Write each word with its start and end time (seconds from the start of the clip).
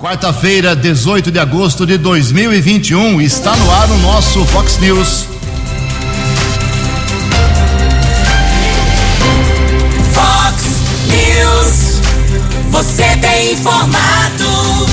Quarta-feira, 0.00 0.74
18 0.74 1.30
de 1.30 1.38
agosto 1.38 1.84
de 1.84 1.98
2021, 1.98 3.20
está 3.20 3.54
no 3.54 3.70
ar 3.70 3.90
o 3.90 3.98
nosso 3.98 4.46
Fox 4.46 4.78
News. 4.78 5.26
Fox 10.14 10.64
News. 11.06 12.00
Você 12.70 13.14
tem 13.18 13.52
informado. 13.52 14.86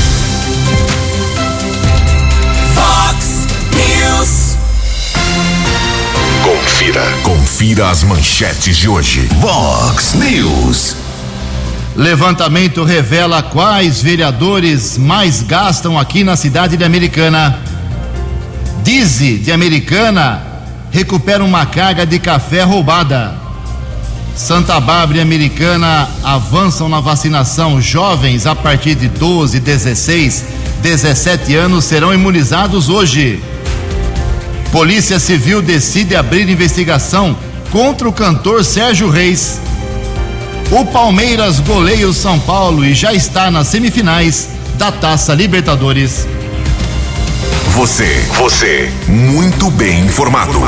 Fox 2.76 3.48
News. 3.72 4.58
Confira, 6.44 7.04
confira 7.24 7.90
as 7.92 8.04
manchetes 8.04 8.76
de 8.76 8.90
hoje. 8.90 9.30
Vox 9.40 10.16
News. 10.16 11.07
Levantamento 11.98 12.84
revela 12.84 13.42
quais 13.42 14.04
vereadores 14.04 15.00
mais 15.00 15.42
gastam 15.42 15.98
aqui 15.98 16.24
na 16.24 16.36
cidade 16.36 16.78
de 16.78 16.84
Americana. 16.84 17.58
Dize 18.84 19.40
de 19.40 19.52
Americana 19.52 20.44
recupera 20.92 21.44
uma 21.44 21.66
carga 21.66 22.06
de 22.06 22.20
café 22.20 22.62
roubada. 22.62 23.34
Santa 24.36 24.80
Bárbara 24.80 25.18
e 25.18 25.22
Americana 25.22 26.08
avançam 26.24 26.88
na 26.88 27.00
vacinação. 27.00 27.82
Jovens 27.82 28.46
a 28.46 28.54
partir 28.54 28.94
de 28.94 29.10
12, 29.10 29.60
16, 29.60 30.46
17 30.84 31.56
anos 31.56 31.84
serão 31.84 32.14
imunizados 32.14 32.90
hoje. 32.90 33.42
Polícia 34.72 35.18
Civil 35.18 35.64
decide 35.64 36.16
abrir 36.16 36.48
investigação 36.48 37.36
contra 37.72 38.08
o 38.08 38.14
cantor 38.14 38.64
Sérgio 38.64 39.10
Reis. 39.10 39.60
O 40.70 40.86
Palmeiras 40.86 41.62
goleia 41.62 42.10
o 42.10 42.14
São 42.14 42.38
Paulo 42.42 42.84
e 42.84 42.94
já 42.94 43.14
está 43.14 43.50
nas 43.50 43.68
semifinais 43.68 44.50
da 44.76 44.92
Taça 44.92 45.34
Libertadores. 45.34 46.28
Você, 47.72 48.22
você, 48.38 48.92
muito 49.08 49.72
bem 49.72 50.02
informado. 50.02 50.60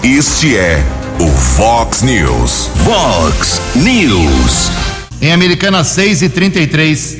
Este 0.00 0.56
é 0.56 0.80
o 1.18 1.28
Fox 1.28 2.02
News. 2.02 2.70
Fox 2.84 3.60
News. 3.74 4.70
Em 5.20 5.32
Americana 5.32 5.82
6 5.82 6.22
e 6.22 6.28
33. 6.28 7.18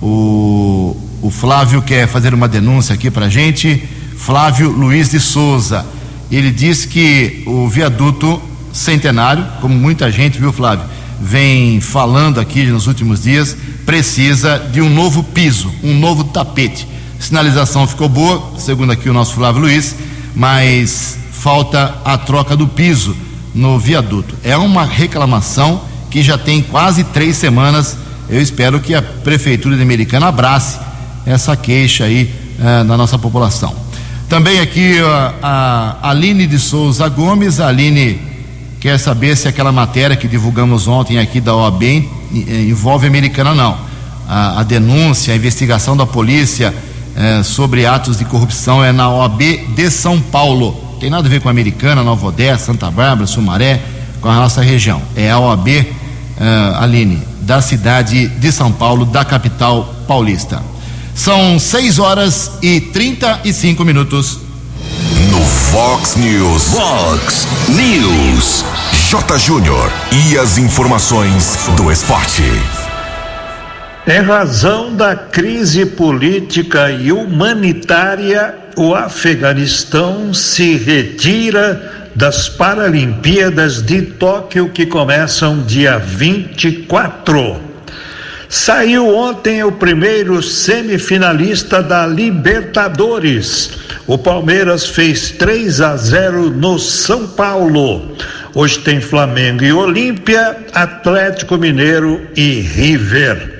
O, 0.00 0.96
o 1.22 1.30
Flávio 1.30 1.82
quer 1.82 2.08
fazer 2.08 2.32
uma 2.34 2.48
denúncia 2.48 2.94
aqui 2.94 3.10
para 3.10 3.26
a 3.26 3.30
gente. 3.30 3.82
Flávio 4.16 4.70
Luiz 4.70 5.10
de 5.10 5.20
Souza. 5.20 5.86
Ele 6.30 6.50
diz 6.50 6.84
que 6.84 7.42
o 7.46 7.68
viaduto 7.68 8.40
centenário, 8.72 9.46
como 9.60 9.74
muita 9.74 10.10
gente, 10.10 10.38
viu, 10.38 10.52
Flávio, 10.52 10.84
vem 11.20 11.80
falando 11.80 12.38
aqui 12.38 12.64
nos 12.66 12.86
últimos 12.86 13.22
dias, 13.22 13.56
precisa 13.88 14.58
de 14.70 14.82
um 14.82 14.90
novo 14.90 15.22
piso, 15.22 15.72
um 15.82 15.98
novo 15.98 16.24
tapete. 16.24 16.86
Sinalização 17.18 17.86
ficou 17.86 18.06
boa, 18.06 18.52
segundo 18.58 18.92
aqui 18.92 19.08
o 19.08 19.14
nosso 19.14 19.32
Flávio 19.32 19.62
Luiz, 19.62 19.96
mas 20.34 21.18
falta 21.32 21.94
a 22.04 22.18
troca 22.18 22.54
do 22.54 22.68
piso 22.68 23.16
no 23.54 23.78
viaduto. 23.78 24.34
É 24.44 24.54
uma 24.58 24.84
reclamação 24.84 25.80
que 26.10 26.22
já 26.22 26.36
tem 26.36 26.60
quase 26.60 27.02
três 27.02 27.38
semanas. 27.38 27.96
Eu 28.28 28.42
espero 28.42 28.78
que 28.78 28.94
a 28.94 29.00
Prefeitura 29.00 29.74
de 29.74 29.82
Americana 29.82 30.26
abrace 30.26 30.78
essa 31.24 31.56
queixa 31.56 32.04
aí 32.04 32.30
eh, 32.60 32.84
da 32.84 32.94
nossa 32.94 33.18
população. 33.18 33.74
Também 34.28 34.60
aqui 34.60 34.98
a, 35.42 35.96
Aline 36.02 36.46
de 36.46 36.58
Souza 36.58 37.08
Gomes, 37.08 37.58
a 37.58 37.68
Aline 37.68 38.20
quer 38.80 38.98
saber 38.98 39.34
se 39.34 39.48
aquela 39.48 39.72
matéria 39.72 40.14
que 40.14 40.28
divulgamos 40.28 40.86
ontem 40.86 41.18
aqui 41.18 41.40
da 41.40 41.56
OAB 41.56 41.82
envolve 42.30 43.06
a 43.06 43.08
americana 43.08 43.54
não. 43.54 43.87
A, 44.28 44.60
a 44.60 44.62
denúncia, 44.62 45.32
a 45.32 45.36
investigação 45.36 45.96
da 45.96 46.04
polícia 46.06 46.74
eh, 47.16 47.42
sobre 47.42 47.84
atos 47.84 48.18
de 48.18 48.24
corrupção 48.24 48.84
é 48.84 48.92
na 48.92 49.10
OAB 49.10 49.40
de 49.74 49.90
São 49.90 50.20
Paulo. 50.20 50.72
Tem 51.00 51.10
nada 51.10 51.26
a 51.26 51.30
ver 51.30 51.40
com 51.40 51.48
a 51.48 51.50
americana, 51.50 52.04
Nova 52.04 52.28
Odessa, 52.28 52.66
Santa 52.66 52.90
Bárbara, 52.90 53.26
Sumaré, 53.26 53.80
com 54.20 54.28
a 54.28 54.36
nossa 54.36 54.62
região. 54.62 55.02
É 55.16 55.28
a 55.28 55.38
OAB, 55.38 55.68
eh, 55.68 55.84
Aline, 56.78 57.20
da 57.40 57.60
cidade 57.60 58.28
de 58.28 58.52
São 58.52 58.70
Paulo, 58.70 59.04
da 59.04 59.24
capital 59.24 59.94
paulista. 60.06 60.62
São 61.12 61.58
6 61.58 61.98
horas 61.98 62.52
e 62.62 62.80
35 62.80 63.84
minutos. 63.84 64.38
No 65.32 65.44
Fox 65.44 66.14
News. 66.14 66.64
Fox 66.68 67.48
News. 67.68 68.64
J. 69.10 69.38
Júnior. 69.38 69.90
E 70.12 70.38
as 70.38 70.56
informações 70.58 71.58
do 71.76 71.90
esporte. 71.90 72.44
Em 74.08 74.22
razão 74.22 74.96
da 74.96 75.14
crise 75.14 75.84
política 75.84 76.90
e 76.90 77.12
humanitária, 77.12 78.54
o 78.74 78.94
Afeganistão 78.94 80.32
se 80.32 80.76
retira 80.76 82.08
das 82.16 82.48
Paralimpíadas 82.48 83.82
de 83.82 84.00
Tóquio 84.00 84.70
que 84.70 84.86
começam 84.86 85.60
dia 85.60 85.98
24. 85.98 87.60
Saiu 88.48 89.14
ontem 89.14 89.62
o 89.62 89.72
primeiro 89.72 90.42
semifinalista 90.42 91.82
da 91.82 92.06
Libertadores. 92.06 93.72
O 94.06 94.16
Palmeiras 94.16 94.86
fez 94.86 95.32
3 95.32 95.82
a 95.82 95.94
0 95.98 96.48
no 96.48 96.78
São 96.78 97.28
Paulo. 97.28 98.16
Hoje 98.54 98.78
tem 98.78 99.02
Flamengo 99.02 99.64
e 99.64 99.70
Olímpia, 99.70 100.56
Atlético 100.72 101.58
Mineiro 101.58 102.26
e 102.34 102.60
River. 102.62 103.58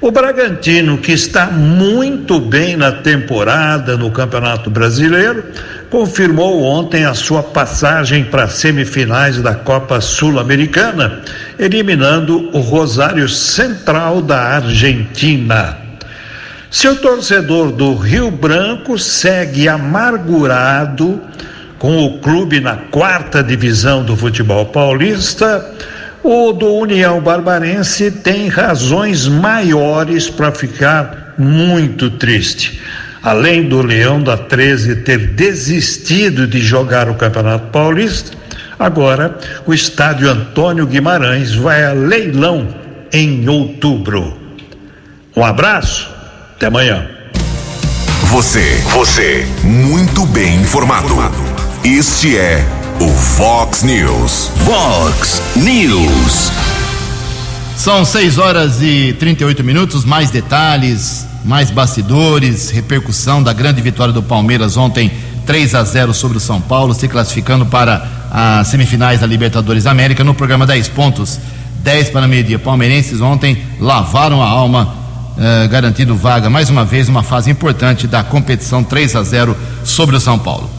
O 0.00 0.10
Bragantino, 0.10 0.98
que 0.98 1.12
está 1.12 1.46
muito 1.46 2.40
bem 2.40 2.76
na 2.76 2.92
temporada 2.92 3.96
no 3.96 4.10
Campeonato 4.10 4.68
Brasileiro, 4.68 5.44
confirmou 5.88 6.62
ontem 6.62 7.04
a 7.04 7.14
sua 7.14 7.42
passagem 7.42 8.24
para 8.24 8.48
semifinais 8.48 9.40
da 9.40 9.54
Copa 9.54 10.00
Sul-Americana, 10.00 11.22
eliminando 11.58 12.50
o 12.52 12.60
Rosário 12.60 13.28
Central 13.28 14.20
da 14.20 14.40
Argentina. 14.56 15.78
Seu 16.70 16.96
torcedor 16.96 17.70
do 17.70 17.94
Rio 17.94 18.32
Branco 18.32 18.98
segue 18.98 19.68
amargurado 19.68 21.22
com 21.78 22.04
o 22.04 22.18
clube 22.18 22.58
na 22.60 22.76
quarta 22.76 23.44
divisão 23.44 24.02
do 24.04 24.16
futebol 24.16 24.66
paulista. 24.66 25.64
O 26.24 26.52
do 26.52 26.72
União 26.74 27.20
Barbarense 27.20 28.10
tem 28.10 28.48
razões 28.48 29.28
maiores 29.28 30.28
para 30.28 30.50
ficar 30.50 31.34
muito 31.38 32.10
triste 32.10 32.80
além 33.24 33.66
do 33.66 33.80
Leão 33.80 34.22
da 34.22 34.36
13 34.36 34.96
ter 34.96 35.28
desistido 35.28 36.46
de 36.46 36.60
jogar 36.60 37.08
o 37.08 37.14
Campeonato 37.14 37.68
Paulista, 37.68 38.36
agora 38.78 39.38
o 39.66 39.72
estádio 39.72 40.30
Antônio 40.30 40.86
Guimarães 40.86 41.54
vai 41.54 41.82
a 41.84 41.94
leilão 41.94 42.68
em 43.10 43.48
outubro. 43.48 44.38
Um 45.34 45.42
abraço, 45.42 46.10
até 46.54 46.66
amanhã. 46.66 47.08
Você, 48.24 48.82
você, 48.92 49.46
muito 49.62 50.26
bem 50.26 50.56
informado. 50.56 51.14
Este 51.82 52.36
é 52.36 52.62
o 53.00 53.08
Fox 53.08 53.82
News. 53.82 54.50
Fox 54.64 55.42
News. 55.56 56.52
São 57.76 58.04
6 58.04 58.38
horas 58.38 58.82
e 58.82 59.14
38 59.18 59.62
minutos. 59.64 60.04
Mais 60.04 60.30
detalhes 60.30 61.26
mais 61.44 61.70
bastidores, 61.70 62.70
repercussão 62.70 63.42
da 63.42 63.52
grande 63.52 63.82
vitória 63.82 64.12
do 64.12 64.22
Palmeiras 64.22 64.76
ontem, 64.76 65.12
3 65.44 65.74
a 65.74 65.84
0 65.84 66.14
sobre 66.14 66.38
o 66.38 66.40
São 66.40 66.60
Paulo, 66.60 66.94
se 66.94 67.06
classificando 67.06 67.66
para 67.66 68.08
as 68.30 68.68
semifinais 68.68 69.20
da 69.20 69.26
Libertadores 69.26 69.86
América 69.86 70.24
no 70.24 70.34
programa 70.34 70.66
10 70.66 70.88
pontos, 70.88 71.38
10 71.82 72.08
para 72.10 72.26
meio-dia. 72.26 72.58
Palmeirenses 72.58 73.20
ontem 73.20 73.62
lavaram 73.78 74.42
a 74.42 74.48
alma, 74.48 74.94
eh, 75.38 75.68
garantindo 75.68 76.16
vaga 76.16 76.48
mais 76.48 76.70
uma 76.70 76.84
vez, 76.84 77.10
uma 77.10 77.22
fase 77.22 77.50
importante 77.50 78.06
da 78.06 78.24
competição 78.24 78.82
3 78.82 79.14
a 79.16 79.22
0 79.22 79.54
sobre 79.84 80.16
o 80.16 80.20
São 80.20 80.38
Paulo. 80.38 80.70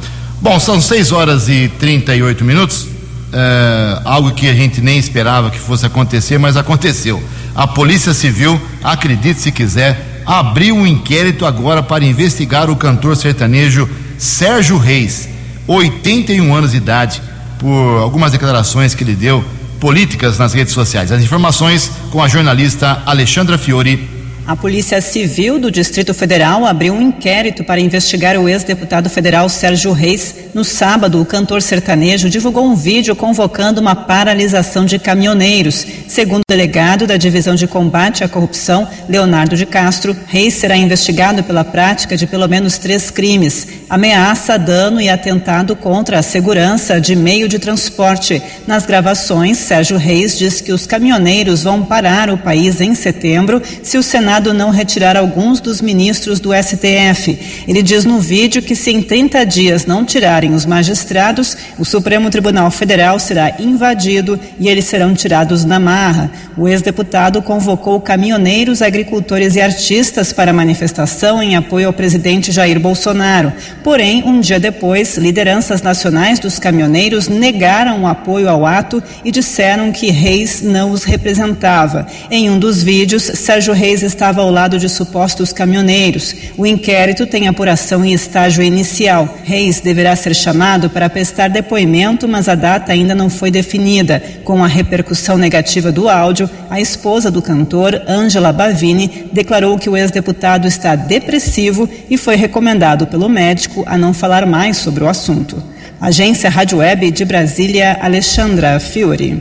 Bom, 0.42 0.60
são 0.60 0.80
6 0.80 1.12
horas 1.12 1.50
e 1.50 1.70
38 1.80 2.44
minutos. 2.44 2.88
Eh, 3.34 4.02
algo 4.06 4.32
que 4.32 4.48
a 4.48 4.54
gente 4.54 4.80
nem 4.80 4.98
esperava 4.98 5.50
que 5.50 5.60
fosse 5.60 5.86
acontecer, 5.86 6.38
mas 6.38 6.56
aconteceu. 6.56 7.22
A 7.56 7.66
Polícia 7.68 8.14
Civil, 8.14 8.62
acredite 8.84 9.42
se 9.42 9.52
quiser, 9.52 10.22
abriu 10.26 10.76
um 10.76 10.86
inquérito 10.86 11.46
agora 11.46 11.82
para 11.82 12.06
investigar 12.06 12.70
o 12.70 12.76
cantor 12.76 13.16
sertanejo 13.18 13.90
Sérgio 14.18 14.78
Reis, 14.78 15.28
81 15.68 16.54
anos 16.54 16.72
de 16.72 16.78
idade, 16.78 17.22
por 17.60 18.02
algumas 18.02 18.32
declarações 18.32 18.94
que 18.94 19.04
ele 19.04 19.16
deu 19.16 19.44
políticas 19.80 20.38
nas 20.38 20.54
redes 20.54 20.74
sociais. 20.74 21.12
As 21.12 21.22
informações 21.22 21.92
com 22.12 22.22
a 22.22 22.28
jornalista 22.28 23.02
Alexandra 23.06 23.58
Fiore 23.58 24.15
a 24.48 24.56
Polícia 24.56 25.02
Civil 25.02 25.58
do 25.58 25.72
Distrito 25.72 26.14
Federal 26.14 26.66
abriu 26.66 26.94
um 26.94 27.02
inquérito 27.02 27.64
para 27.64 27.82
investigar 27.82 28.38
o 28.38 28.48
ex-deputado 28.48 29.10
federal 29.10 29.50
Sérgio 29.50 29.92
Reis. 29.92 30.36
No 30.54 30.64
sábado, 30.64 31.20
o 31.20 31.26
cantor 31.26 31.64
sertanejo 31.64 32.30
divulgou 32.30 32.64
um 32.64 32.76
vídeo 32.76 33.16
convocando 33.16 33.82
uma 33.82 33.96
paralisação 33.96 34.86
de 34.86 35.00
caminhoneiros. 35.00 35.86
Segundo 36.08 36.42
o 36.42 36.48
delegado 36.48 37.08
da 37.08 37.18
Divisão 37.18 37.56
de 37.56 37.66
Combate 37.66 38.24
à 38.24 38.28
Corrupção, 38.28 38.88
Leonardo 39.10 39.58
de 39.58 39.66
Castro, 39.66 40.16
Reis 40.28 40.54
será 40.54 40.78
investigado 40.78 41.44
pela 41.44 41.64
prática 41.64 42.16
de 42.16 42.28
pelo 42.28 42.48
menos 42.48 42.78
três 42.78 43.10
crimes: 43.10 43.68
ameaça, 43.90 44.60
dano 44.60 45.02
e 45.02 45.10
atentado 45.10 45.76
contra 45.76 46.20
a 46.20 46.24
segurança 46.24 47.02
de 47.02 47.16
meio 47.16 47.50
de 47.50 47.58
transporte. 47.58 48.42
Nas 48.68 48.86
gravações, 48.86 49.58
Sérgio 49.58 49.98
Reis 49.98 50.38
diz 50.38 50.62
que 50.62 50.72
os 50.72 50.86
caminhoneiros 50.86 51.64
vão 51.64 51.84
parar 51.84 52.30
o 52.30 52.38
país 52.38 52.80
em 52.80 52.94
setembro 52.94 53.60
se 53.82 53.98
o 53.98 54.04
Senado 54.04 54.35
Não 54.36 54.70
retirar 54.70 55.16
alguns 55.16 55.62
dos 55.62 55.82
ministros 55.82 56.42
do 56.42 56.52
STF. 56.54 57.64
Ele 57.68 57.82
diz 57.82 58.04
no 58.04 58.20
vídeo 58.20 58.62
que 58.62 58.76
se 58.76 58.92
em 58.92 59.02
30 59.02 59.46
dias 59.46 59.86
não 59.86 60.04
tirarem 60.04 60.54
os 60.54 60.66
magistrados, 60.66 61.56
o 61.80 61.86
Supremo 61.86 62.30
Tribunal 62.30 62.70
Federal 62.70 63.18
será 63.18 63.56
invadido 63.60 64.38
e 64.60 64.68
eles 64.68 64.86
serão 64.86 65.14
tirados 65.14 65.64
na 65.64 65.80
marra. 65.80 66.30
O 66.58 66.68
ex-deputado 66.68 67.42
convocou 67.42 68.00
caminhoneiros, 68.02 68.82
agricultores 68.82 69.56
e 69.56 69.62
artistas 69.62 70.34
para 70.34 70.54
manifestação 70.54 71.42
em 71.42 71.56
apoio 71.56 71.88
ao 71.88 71.94
presidente 71.94 72.52
Jair 72.52 72.80
Bolsonaro. 72.80 73.54
Porém, 73.84 74.24
um 74.26 74.42
dia 74.42 74.60
depois, 74.60 75.18
lideranças 75.18 75.82
nacionais 75.82 76.40
dos 76.40 76.60
caminhoneiros 76.60 77.28
negaram 77.28 78.04
o 78.04 78.08
apoio 78.08 78.50
ao 78.50 78.66
ato 78.66 79.02
e 79.24 79.32
disseram 79.32 79.92
que 79.92 80.12
Reis 80.12 80.62
não 80.62 80.92
os 80.92 81.04
representava. 81.04 82.06
Em 82.30 82.50
um 82.50 82.60
dos 82.60 82.84
vídeos, 82.84 83.24
Sérgio 83.24 83.74
Reis 83.74 84.04
está 84.04 84.25
estava 84.26 84.42
ao 84.42 84.50
lado 84.50 84.80
de 84.80 84.90
supostos 84.90 85.54
caminhoneiros. 85.54 86.34
O 86.58 86.66
inquérito 86.66 87.28
tem 87.28 87.48
apuração 87.48 88.04
em 88.04 88.12
estágio 88.12 88.64
inicial. 88.64 89.30
Reis 89.44 89.80
deverá 89.80 90.16
ser 90.16 90.34
chamado 90.34 90.90
para 90.90 91.08
prestar 91.12 91.48
depoimento, 91.48 92.28
mas 92.28 92.50
a 92.50 92.56
data 92.56 92.92
ainda 92.92 93.14
não 93.14 93.30
foi 93.30 93.52
definida. 93.52 94.20
Com 94.44 94.64
a 94.64 94.68
repercussão 94.68 95.38
negativa 95.38 95.92
do 95.92 96.10
áudio, 96.10 96.50
a 96.72 96.82
esposa 96.82 97.30
do 97.30 97.40
cantor, 97.40 98.02
Angela 98.08 98.52
Bavini, 98.52 99.28
declarou 99.32 99.78
que 99.78 99.92
o 99.92 99.96
ex-deputado 99.96 100.68
está 100.68 100.96
depressivo 100.96 101.88
e 102.10 102.18
foi 102.18 102.36
recomendado 102.36 103.06
pelo 103.06 103.30
médico 103.30 103.84
a 103.86 103.96
não 103.96 104.12
falar 104.12 104.48
mais 104.48 104.78
sobre 104.78 105.04
o 105.04 105.08
assunto. 105.08 105.62
Agência 106.02 106.50
Rádio 106.50 106.80
Web 106.80 107.12
de 107.12 107.24
Brasília, 107.24 108.00
Alexandra 108.02 108.80
Fiore. 108.80 109.40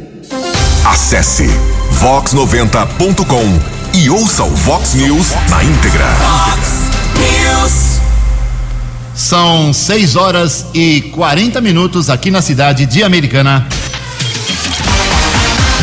Acesse 0.84 1.46
vox90.com 2.02 3.83
e 3.96 4.10
ouça 4.10 4.42
o 4.42 4.50
Vox 4.50 4.94
News 4.94 5.28
na 5.48 5.62
íntegra. 5.62 6.04
Fox 6.16 6.90
News. 7.14 8.00
São 9.14 9.72
6 9.72 10.16
horas 10.16 10.66
e 10.74 11.00
40 11.12 11.60
minutos 11.60 12.10
aqui 12.10 12.28
na 12.28 12.42
cidade 12.42 12.86
de 12.86 13.04
Americana. 13.04 13.64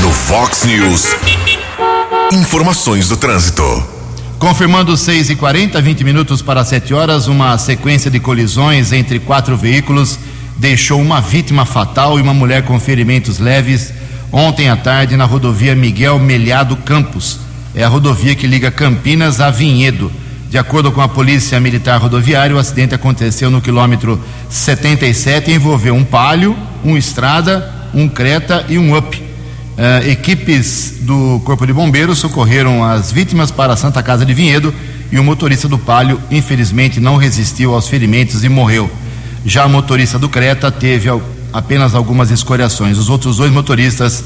No 0.01 0.11
Fox 0.11 0.65
News, 0.65 1.15
informações 2.33 3.07
do 3.07 3.15
trânsito. 3.15 3.63
Confirmando 4.37 4.97
6 4.97 5.29
e 5.29 5.35
40, 5.37 5.81
20 5.81 6.03
minutos 6.03 6.41
para 6.41 6.65
7 6.65 6.93
horas, 6.93 7.27
uma 7.27 7.57
sequência 7.57 8.11
de 8.11 8.19
colisões 8.19 8.91
entre 8.91 9.19
quatro 9.19 9.55
veículos 9.55 10.19
deixou 10.57 10.99
uma 10.99 11.21
vítima 11.21 11.65
fatal 11.65 12.19
e 12.19 12.21
uma 12.21 12.33
mulher 12.33 12.65
com 12.65 12.77
ferimentos 12.77 13.39
leves 13.39 13.93
ontem 14.33 14.69
à 14.69 14.75
tarde 14.75 15.15
na 15.15 15.23
rodovia 15.23 15.73
Miguel 15.73 16.19
Melhado 16.19 16.75
Campos 16.75 17.50
é 17.73 17.83
a 17.83 17.87
rodovia 17.87 18.35
que 18.35 18.47
liga 18.47 18.69
Campinas 18.69 19.39
a 19.39 19.49
Vinhedo. 19.49 20.11
De 20.49 20.57
acordo 20.57 20.91
com 20.91 20.99
a 20.99 21.07
Polícia 21.07 21.59
Militar 21.59 22.01
Rodoviária, 22.01 22.55
o 22.55 22.59
acidente 22.59 22.93
aconteceu 22.93 23.49
no 23.49 23.61
quilômetro 23.61 24.19
77 24.49 25.49
e 25.49 25.53
envolveu 25.53 25.95
um 25.95 26.03
palio, 26.03 26.57
um 26.83 26.97
estrada, 26.97 27.73
um 27.93 28.09
creta 28.09 28.65
e 28.67 28.77
um 28.77 28.95
up. 28.97 29.17
Uh, 29.17 30.09
equipes 30.09 30.95
do 31.01 31.41
Corpo 31.45 31.65
de 31.65 31.71
Bombeiros 31.71 32.19
socorreram 32.19 32.83
as 32.83 33.11
vítimas 33.11 33.49
para 33.49 33.73
a 33.73 33.77
Santa 33.77 34.03
Casa 34.03 34.25
de 34.25 34.33
Vinhedo 34.33 34.73
e 35.09 35.17
o 35.17 35.23
motorista 35.23 35.67
do 35.69 35.77
palio, 35.77 36.21
infelizmente, 36.29 36.99
não 36.99 37.15
resistiu 37.15 37.73
aos 37.73 37.87
ferimentos 37.87 38.43
e 38.43 38.49
morreu. 38.49 38.91
Já 39.45 39.63
a 39.63 39.69
motorista 39.69 40.19
do 40.19 40.27
Creta 40.27 40.69
teve 40.69 41.09
apenas 41.53 41.95
algumas 41.95 42.29
escoriações. 42.29 42.97
Os 42.97 43.09
outros 43.09 43.37
dois 43.37 43.51
motoristas 43.51 44.23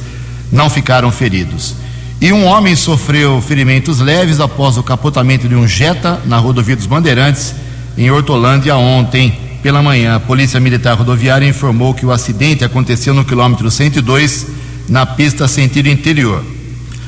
não 0.52 0.70
ficaram 0.70 1.12
feridos. 1.12 1.76
E 2.22 2.32
um 2.32 2.46
homem 2.46 2.76
sofreu 2.76 3.42
ferimentos 3.42 4.00
leves 4.00 4.40
após 4.40 4.78
o 4.78 4.84
capotamento 4.84 5.50
de 5.50 5.56
um 5.56 5.68
Jetta 5.68 6.22
na 6.26 6.38
rodovia 6.38 6.76
dos 6.76 6.86
Bandeirantes, 6.86 7.54
em 7.98 8.10
Hortolândia, 8.10 8.78
ontem 8.78 9.38
pela 9.62 9.82
manhã. 9.84 10.16
A 10.16 10.20
Polícia 10.20 10.60
Militar 10.60 10.96
Rodoviária 10.96 11.48
informou 11.48 11.94
que 11.94 12.06
o 12.06 12.12
acidente 12.12 12.64
aconteceu 12.64 13.14
no 13.14 13.26
quilômetro 13.26 13.70
102, 13.70 14.48
na 14.88 15.06
pista 15.06 15.46
sentido 15.48 15.90
interior. 15.90 16.42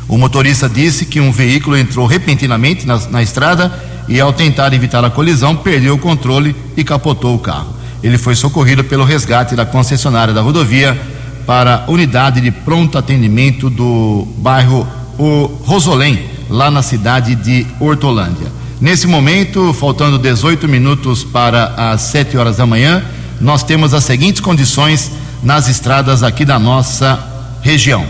O 0.10 0.18
motorista 0.18 0.68
disse 0.68 1.06
que 1.06 1.22
um 1.22 1.32
veículo 1.32 1.78
entrou 1.78 2.06
repentinamente 2.06 2.86
na, 2.86 2.98
na 3.10 3.24
estrada 3.24 3.72
e, 4.10 4.20
ao 4.20 4.34
tentar 4.34 4.74
evitar 4.74 5.06
a 5.06 5.10
colisão, 5.10 5.56
perdeu 5.56 5.96
o 5.96 6.00
controle 6.00 6.54
e 6.76 6.84
capotou 6.84 7.34
o 7.34 7.40
carro. 7.40 7.74
Ele 8.04 8.18
foi 8.18 8.36
socorrido 8.36 8.84
pelo 8.84 9.06
resgate 9.06 9.56
da 9.56 9.66
concessionária 9.66 10.34
da 10.34 10.42
rodovia 10.42 11.00
para 11.46 11.86
a 11.88 11.92
unidade 11.92 12.42
de 12.42 12.52
pronto 12.52 12.98
atendimento 12.98 13.70
do 13.70 14.28
bairro 14.38 14.86
o 15.18 15.46
Rosolém, 15.66 16.26
lá 16.50 16.70
na 16.70 16.82
cidade 16.82 17.36
de 17.36 17.66
Hortolândia. 17.80 18.48
Nesse 18.80 19.08
momento, 19.08 19.74
faltando 19.74 20.20
18 20.20 20.68
minutos 20.68 21.24
para 21.24 21.74
as 21.92 22.02
7 22.02 22.38
horas 22.38 22.58
da 22.58 22.66
manhã, 22.66 23.04
nós 23.42 23.64
temos 23.64 23.94
as 23.94 24.04
seguintes 24.04 24.42
condições 24.42 25.12
nas 25.42 25.68
estradas 25.68 26.24
aqui 26.24 26.46
da 26.46 26.60
nossa 26.60 27.20
região. 27.62 28.06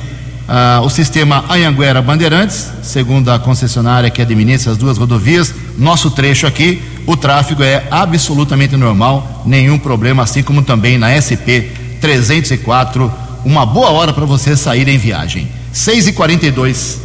Ah, 0.48 0.82
o 0.84 0.90
sistema 0.90 1.44
Anhanguera 1.50 2.02
Bandeirantes, 2.02 2.70
segundo 2.82 3.30
a 3.30 3.40
concessionária 3.40 4.10
que 4.10 4.22
administra 4.22 4.72
as 4.72 4.78
duas 4.78 4.98
rodovias, 4.98 5.54
nosso 5.78 6.12
trecho 6.12 6.48
aqui, 6.48 6.82
o 7.06 7.18
tráfego 7.18 7.64
é 7.64 7.86
absolutamente 7.92 8.78
normal, 8.78 9.44
nenhum 9.46 9.78
problema, 9.78 10.24
assim 10.24 10.44
como 10.44 10.62
também 10.62 10.98
na 10.98 11.10
SP 11.20 11.72
304, 12.00 13.12
uma 13.44 13.66
boa 13.66 13.90
hora 13.92 14.14
para 14.14 14.26
você 14.26 14.56
sair 14.56 14.88
em 14.88 14.98
viagem. 14.98 15.50
6 15.78 16.08
e 16.08 16.14
42 16.14 16.98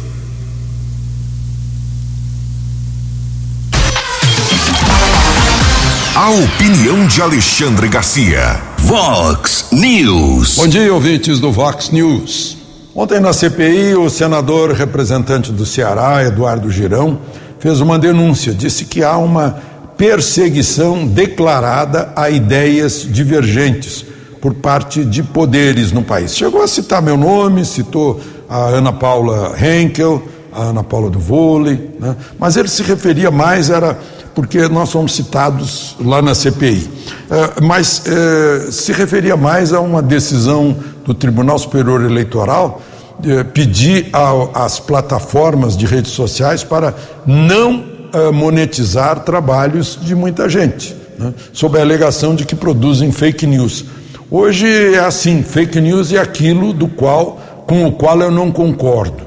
A 6.15 6.29
opinião 6.31 7.05
de 7.05 7.21
Alexandre 7.21 7.87
Garcia. 7.87 8.59
Vox 8.79 9.67
News. 9.71 10.55
Bom 10.55 10.67
dia, 10.67 10.91
ouvintes 10.91 11.39
do 11.39 11.51
Vox 11.51 11.91
News. 11.91 12.57
Ontem 12.95 13.19
na 13.19 13.31
CPI, 13.31 13.93
o 13.93 14.09
senador 14.09 14.71
representante 14.71 15.51
do 15.51 15.67
Ceará, 15.67 16.23
Eduardo 16.25 16.71
Girão, 16.71 17.19
fez 17.59 17.79
uma 17.79 17.99
denúncia. 17.99 18.53
Disse 18.53 18.85
que 18.85 19.03
há 19.03 19.15
uma 19.17 19.61
perseguição 19.95 21.05
declarada 21.05 22.11
a 22.15 22.27
ideias 22.29 23.07
divergentes 23.07 24.03
por 24.41 24.55
parte 24.55 25.05
de 25.05 25.23
poderes 25.23 25.93
no 25.93 26.03
país. 26.03 26.35
Chegou 26.35 26.61
a 26.61 26.67
citar 26.67 27.01
meu 27.01 27.15
nome, 27.15 27.63
citou 27.63 28.19
a 28.49 28.67
Ana 28.67 28.91
Paula 28.91 29.55
Henkel, 29.59 30.21
a 30.51 30.63
Ana 30.63 30.83
Paula 30.83 31.09
do 31.09 31.19
Vôlei, 31.19 31.95
né? 31.99 32.15
mas 32.39 32.55
ele 32.55 32.67
se 32.67 32.83
referia 32.83 33.31
mais, 33.31 33.69
era 33.69 33.97
porque 34.35 34.67
nós 34.67 34.91
fomos 34.91 35.15
citados 35.15 35.95
lá 35.99 36.21
na 36.21 36.33
CPI. 36.33 36.89
É, 37.29 37.61
mas 37.61 38.03
é, 38.05 38.71
se 38.71 38.91
referia 38.91 39.37
mais 39.37 39.73
a 39.73 39.79
uma 39.79 40.01
decisão 40.01 40.75
do 41.05 41.13
Tribunal 41.13 41.57
Superior 41.59 42.03
Eleitoral 42.03 42.81
é, 43.25 43.43
pedir 43.43 44.09
às 44.53 44.79
plataformas 44.79 45.77
de 45.77 45.85
redes 45.85 46.11
sociais 46.11 46.63
para 46.63 46.93
não 47.25 47.91
monetizar 48.31 49.21
trabalhos 49.21 49.97
de 49.99 50.13
muita 50.13 50.47
gente, 50.47 50.95
né, 51.17 51.33
sob 51.51 51.79
a 51.79 51.81
alegação 51.81 52.35
de 52.35 52.45
que 52.45 52.55
produzem 52.55 53.11
fake 53.11 53.47
news. 53.47 53.85
Hoje 54.29 54.67
é 54.67 54.99
assim, 54.99 55.41
fake 55.41 55.81
news 55.81 56.11
é 56.13 56.19
aquilo 56.19 56.73
do 56.73 56.87
qual, 56.87 57.39
com 57.65 57.85
o 57.85 57.91
qual 57.91 58.21
eu 58.21 58.31
não 58.31 58.51
concordo. 58.51 59.23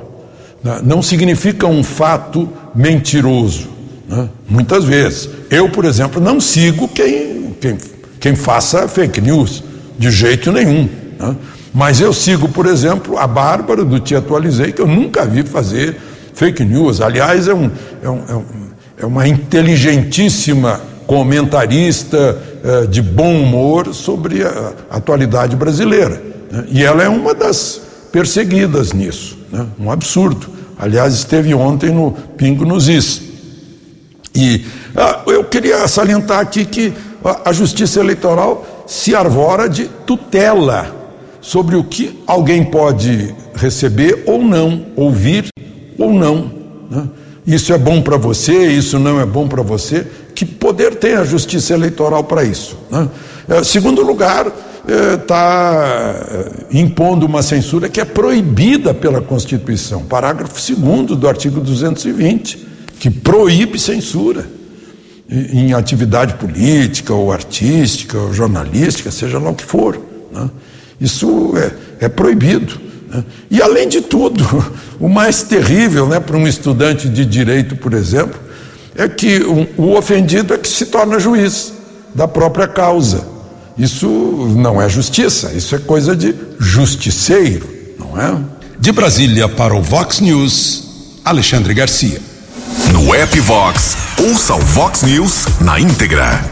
Né. 0.63 0.81
Não 0.83 1.03
significa 1.03 1.67
um 1.67 1.83
fato 1.83 2.49
mentiroso 2.75 3.77
né? 4.09 4.29
Muitas 4.49 4.85
vezes. 4.85 5.29
Eu, 5.51 5.69
por 5.69 5.85
exemplo, 5.85 6.21
não 6.21 6.41
sigo 6.41 6.89
quem, 6.89 7.55
quem, 7.61 7.79
quem 8.21 8.37
faça 8.37 8.89
fake 8.89 9.21
news, 9.21 9.63
de 9.99 10.11
jeito 10.11 10.53
nenhum. 10.53 10.89
Né? 11.19 11.37
Mas 11.75 12.01
eu 12.01 12.13
sigo, 12.13 12.49
por 12.49 12.67
exemplo, 12.67 13.19
a 13.19 13.27
Bárbara 13.27 13.85
do 13.85 14.01
Te 14.01 14.15
Atualizei, 14.15 14.73
que 14.73 14.81
eu 14.81 14.87
nunca 14.87 15.27
vi 15.27 15.43
fazer 15.43 15.97
fake 16.33 16.65
news. 16.65 17.01
Aliás, 17.01 17.49
é, 17.49 17.55
um, 17.55 17.71
é, 18.03 18.09
um, 18.09 18.19
é, 18.99 19.03
é 19.03 19.07
uma 19.07 19.29
inteligentíssima 19.29 20.81
comentarista 21.07 22.41
eh, 22.65 22.87
de 22.87 23.01
bom 23.01 23.43
humor 23.43 23.95
sobre 23.95 24.43
a, 24.43 24.73
atualidade 24.91 25.55
brasileira. 25.55 26.21
Né? 26.51 26.65
E 26.69 26.83
ela 26.83 27.03
é 27.03 27.09
uma 27.09 27.33
das 27.33 27.83
perseguidas 28.17 28.95
nisso. 28.95 29.37
Né? 29.53 29.67
Um 29.79 29.91
absurdo. 29.91 30.47
Aliás, 30.79 31.13
esteve 31.13 31.53
ontem 31.53 31.91
no 31.91 32.13
Pingo 32.13 32.65
nos 32.65 32.89
Is. 32.89 33.21
E 34.35 34.65
ah, 34.97 35.21
eu 35.27 35.45
queria 35.45 35.87
salientar 35.87 36.41
aqui 36.41 36.65
que 36.65 36.95
a 37.45 37.53
Justiça 37.53 38.01
Eleitoral 38.01 38.85
se 38.87 39.15
arvora 39.15 39.69
de 39.69 39.85
tutela 40.07 40.95
sobre 41.43 41.77
o 41.77 41.85
que 41.85 42.23
alguém 42.27 42.65
pode 42.65 43.35
receber 43.55 44.23
ou 44.25 44.43
não, 44.43 44.87
ouvir 44.97 45.49
ou 45.99 46.11
não. 46.11 46.51
Né? 46.91 47.07
Isso 47.47 47.71
é 47.75 47.77
bom 47.77 48.01
para 48.01 48.17
você, 48.17 48.69
isso 48.69 48.99
não 48.99 49.21
é 49.21 49.27
bom 49.27 49.47
para 49.47 49.63
você. 49.63 50.07
Que 50.35 50.47
poder 50.47 50.95
tem 50.95 51.17
a 51.17 51.25
Justiça 51.25 51.75
Eleitoral 51.75 52.25
para 52.25 52.45
isso? 52.45 52.79
Né? 52.91 53.11
É, 53.47 53.63
segundo 53.63 54.03
lugar, 54.03 54.51
está 54.87 56.15
é, 56.31 56.75
é, 56.75 56.79
impondo 56.79 57.27
uma 57.27 57.43
censura 57.43 57.89
que 57.89 58.01
é 58.01 58.05
proibida 58.05 58.95
pela 58.95 59.21
Constituição, 59.21 60.05
parágrafo 60.05 60.55
2 60.55 61.19
do 61.19 61.29
artigo 61.29 61.61
220 61.61 62.67
que 62.99 63.11
proíbe 63.11 63.79
censura 63.79 64.47
em 65.29 65.73
atividade 65.73 66.35
política 66.35 67.13
ou 67.13 67.33
artística 67.33 68.17
ou 68.17 68.33
jornalística, 68.33 69.11
seja 69.11 69.39
lá 69.39 69.51
o 69.51 69.55
que 69.55 69.65
for. 69.65 70.01
Né? 70.33 70.49
Isso 71.01 71.53
é, 71.57 72.07
é 72.07 72.09
proibido. 72.09 72.81
Né? 73.09 73.25
E 73.51 73.61
além 73.61 73.89
de 73.89 74.01
tudo, 74.01 74.45
o 75.01 75.09
mais 75.09 75.43
terrível 75.43 76.07
né, 76.07 76.21
para 76.21 76.37
um 76.37 76.47
estudante 76.47 77.09
de 77.09 77.25
direito, 77.25 77.77
por 77.77 77.93
exemplo, 77.93 78.39
é 78.95 79.09
que 79.09 79.41
o 79.77 79.93
ofendido 79.93 80.55
é 80.55 80.59
que 80.59 80.69
se 80.69 80.87
torna 80.87 81.19
juiz 81.19 81.73
da 82.15 82.27
própria 82.27 82.67
causa. 82.67 83.36
Isso 83.79 84.09
não 84.57 84.81
é 84.81 84.89
justiça, 84.89 85.53
isso 85.53 85.75
é 85.75 85.79
coisa 85.79 86.17
de 86.17 86.35
justiceiro, 86.59 87.69
não 87.99 88.19
é? 88.19 88.35
De 88.79 88.91
Brasília 88.91 89.49
para 89.49 89.75
o 89.75 89.83
Vox 89.83 90.21
News, 90.21 90.85
Alexandre 91.23 91.75
Garcia. 91.75 92.21
No 92.91 93.15
app 93.15 93.39
Vox, 93.41 93.97
ouça 94.19 94.55
o 94.55 94.61
Vox 94.61 95.03
News 95.03 95.47
na 95.61 95.79
íntegra. 95.79 96.43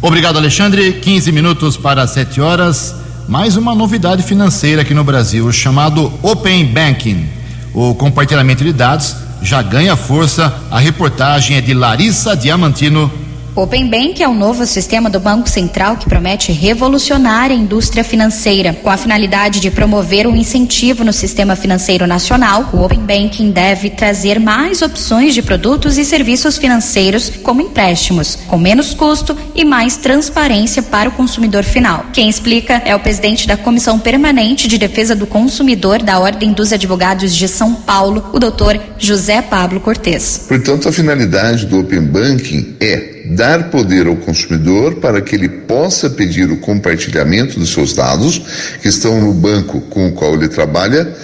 Obrigado, 0.00 0.36
Alexandre. 0.36 0.92
15 0.94 1.32
minutos 1.32 1.76
para 1.76 2.06
7 2.06 2.40
horas. 2.40 2.94
Mais 3.28 3.56
uma 3.56 3.74
novidade 3.74 4.22
financeira 4.22 4.82
aqui 4.82 4.94
no 4.94 5.04
Brasil, 5.04 5.50
chamado 5.52 6.12
Open 6.22 6.64
Banking. 6.66 7.28
O 7.74 7.94
compartilhamento 7.94 8.64
de 8.64 8.72
dados 8.72 9.16
já 9.42 9.62
ganha 9.62 9.96
força. 9.96 10.54
A 10.70 10.78
reportagem 10.78 11.56
é 11.56 11.60
de 11.60 11.74
Larissa 11.74 12.36
Diamantino 12.36 13.10
Open 13.56 13.88
Bank 13.88 14.22
é 14.22 14.28
o 14.28 14.34
novo 14.34 14.64
sistema 14.64 15.10
do 15.10 15.18
Banco 15.18 15.48
Central 15.48 15.96
que 15.96 16.08
promete 16.08 16.52
revolucionar 16.52 17.50
a 17.50 17.54
indústria 17.54 18.04
financeira. 18.04 18.72
Com 18.72 18.88
a 18.88 18.96
finalidade 18.96 19.58
de 19.58 19.70
promover 19.72 20.26
um 20.26 20.36
incentivo 20.36 21.02
no 21.02 21.12
sistema 21.12 21.56
financeiro 21.56 22.06
nacional, 22.06 22.70
o 22.72 22.82
Open 22.84 23.00
Banking 23.00 23.50
deve 23.50 23.90
trazer 23.90 24.38
mais 24.38 24.82
opções 24.82 25.34
de 25.34 25.42
produtos 25.42 25.98
e 25.98 26.04
serviços 26.04 26.58
financeiros, 26.58 27.28
como 27.42 27.60
empréstimos, 27.60 28.38
com 28.46 28.56
menos 28.56 28.94
custo 28.94 29.36
e 29.54 29.64
mais 29.64 29.96
transparência 29.96 30.82
para 30.82 31.08
o 31.08 31.12
consumidor 31.12 31.64
final. 31.64 32.06
Quem 32.12 32.28
explica 32.28 32.74
é 32.84 32.94
o 32.94 33.00
presidente 33.00 33.48
da 33.48 33.56
Comissão 33.56 33.98
Permanente 33.98 34.68
de 34.68 34.78
Defesa 34.78 35.16
do 35.16 35.26
Consumidor 35.26 36.02
da 36.02 36.20
Ordem 36.20 36.52
dos 36.52 36.72
Advogados 36.72 37.34
de 37.34 37.48
São 37.48 37.74
Paulo, 37.74 38.30
o 38.32 38.38
doutor 38.38 38.80
José 38.96 39.42
Pablo 39.42 39.80
Cortes. 39.80 40.44
Portanto, 40.46 40.88
a 40.88 40.92
finalidade 40.92 41.66
do 41.66 41.80
Open 41.80 42.02
Banking 42.02 42.76
é 42.80 43.09
dar 43.36 43.70
poder 43.70 44.06
ao 44.06 44.16
consumidor 44.16 44.96
para 44.96 45.20
que 45.20 45.34
ele 45.34 45.48
possa 45.48 46.10
pedir 46.10 46.50
o 46.50 46.58
compartilhamento 46.58 47.58
dos 47.58 47.72
seus 47.72 47.94
dados, 47.94 48.42
que 48.82 48.88
estão 48.88 49.20
no 49.20 49.32
banco 49.32 49.80
com 49.82 50.08
o 50.08 50.12
qual 50.12 50.34
ele 50.34 50.48
trabalha, 50.48 51.14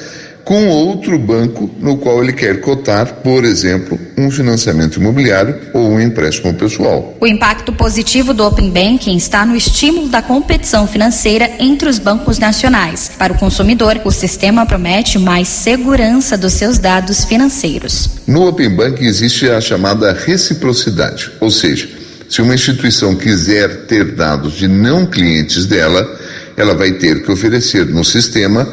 com 0.46 0.68
outro 0.68 1.18
banco 1.18 1.68
no 1.80 1.96
qual 1.96 2.22
ele 2.22 2.32
quer 2.32 2.60
cotar, 2.60 3.14
por 3.14 3.44
exemplo, 3.44 3.98
um 4.16 4.30
financiamento 4.30 5.00
imobiliário 5.00 5.58
ou 5.74 5.90
um 5.90 6.00
empréstimo 6.00 6.54
pessoal. 6.54 7.16
O 7.20 7.26
impacto 7.26 7.72
positivo 7.72 8.32
do 8.32 8.46
Open 8.46 8.70
Banking 8.70 9.16
está 9.16 9.44
no 9.44 9.56
estímulo 9.56 10.08
da 10.08 10.22
competição 10.22 10.86
financeira 10.86 11.50
entre 11.58 11.88
os 11.88 11.98
bancos 11.98 12.38
nacionais. 12.38 13.10
Para 13.18 13.32
o 13.32 13.38
consumidor, 13.38 14.00
o 14.04 14.12
sistema 14.12 14.64
promete 14.64 15.18
mais 15.18 15.48
segurança 15.48 16.38
dos 16.38 16.52
seus 16.52 16.78
dados 16.78 17.24
financeiros. 17.24 18.10
No 18.24 18.46
Open 18.46 18.70
Banking 18.70 19.04
existe 19.06 19.50
a 19.50 19.60
chamada 19.60 20.12
reciprocidade, 20.12 21.32
ou 21.40 21.50
seja, 21.50 21.88
se 22.28 22.42
uma 22.42 22.54
instituição 22.54 23.14
quiser 23.14 23.86
ter 23.86 24.12
dados 24.12 24.54
de 24.54 24.66
não 24.66 25.06
clientes 25.06 25.66
dela, 25.66 26.18
ela 26.56 26.74
vai 26.74 26.92
ter 26.92 27.22
que 27.22 27.30
oferecer 27.30 27.86
no 27.86 28.04
sistema 28.04 28.66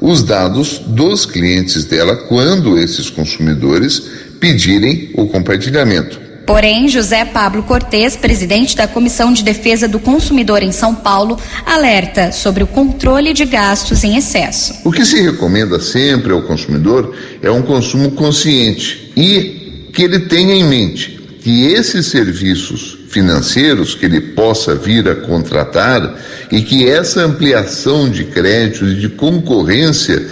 os 0.00 0.22
dados 0.22 0.78
dos 0.78 1.26
clientes 1.26 1.84
dela 1.84 2.16
quando 2.16 2.78
esses 2.78 3.10
consumidores 3.10 4.02
pedirem 4.38 5.10
o 5.14 5.26
compartilhamento. 5.26 6.20
Porém, 6.46 6.88
José 6.88 7.24
Pablo 7.24 7.62
Cortes, 7.62 8.16
presidente 8.16 8.74
da 8.74 8.88
Comissão 8.88 9.32
de 9.32 9.44
Defesa 9.44 9.86
do 9.86 10.00
Consumidor 10.00 10.62
em 10.62 10.72
São 10.72 10.94
Paulo, 10.94 11.38
alerta 11.64 12.32
sobre 12.32 12.64
o 12.64 12.66
controle 12.66 13.32
de 13.32 13.44
gastos 13.44 14.02
em 14.02 14.16
excesso. 14.16 14.74
O 14.84 14.90
que 14.90 15.04
se 15.04 15.20
recomenda 15.20 15.78
sempre 15.78 16.32
ao 16.32 16.42
consumidor 16.42 17.14
é 17.40 17.50
um 17.50 17.62
consumo 17.62 18.12
consciente 18.12 19.12
e 19.16 19.90
que 19.92 20.02
ele 20.02 20.20
tenha 20.20 20.54
em 20.54 20.64
mente 20.64 21.19
que 21.50 21.66
esses 21.66 22.06
serviços 22.06 22.96
financeiros 23.08 23.96
que 23.96 24.06
ele 24.06 24.20
possa 24.20 24.76
vir 24.76 25.08
a 25.08 25.16
contratar 25.16 26.16
e 26.48 26.62
que 26.62 26.88
essa 26.88 27.24
ampliação 27.24 28.08
de 28.08 28.22
créditos 28.22 28.92
e 28.92 28.94
de 28.94 29.08
concorrência 29.08 30.24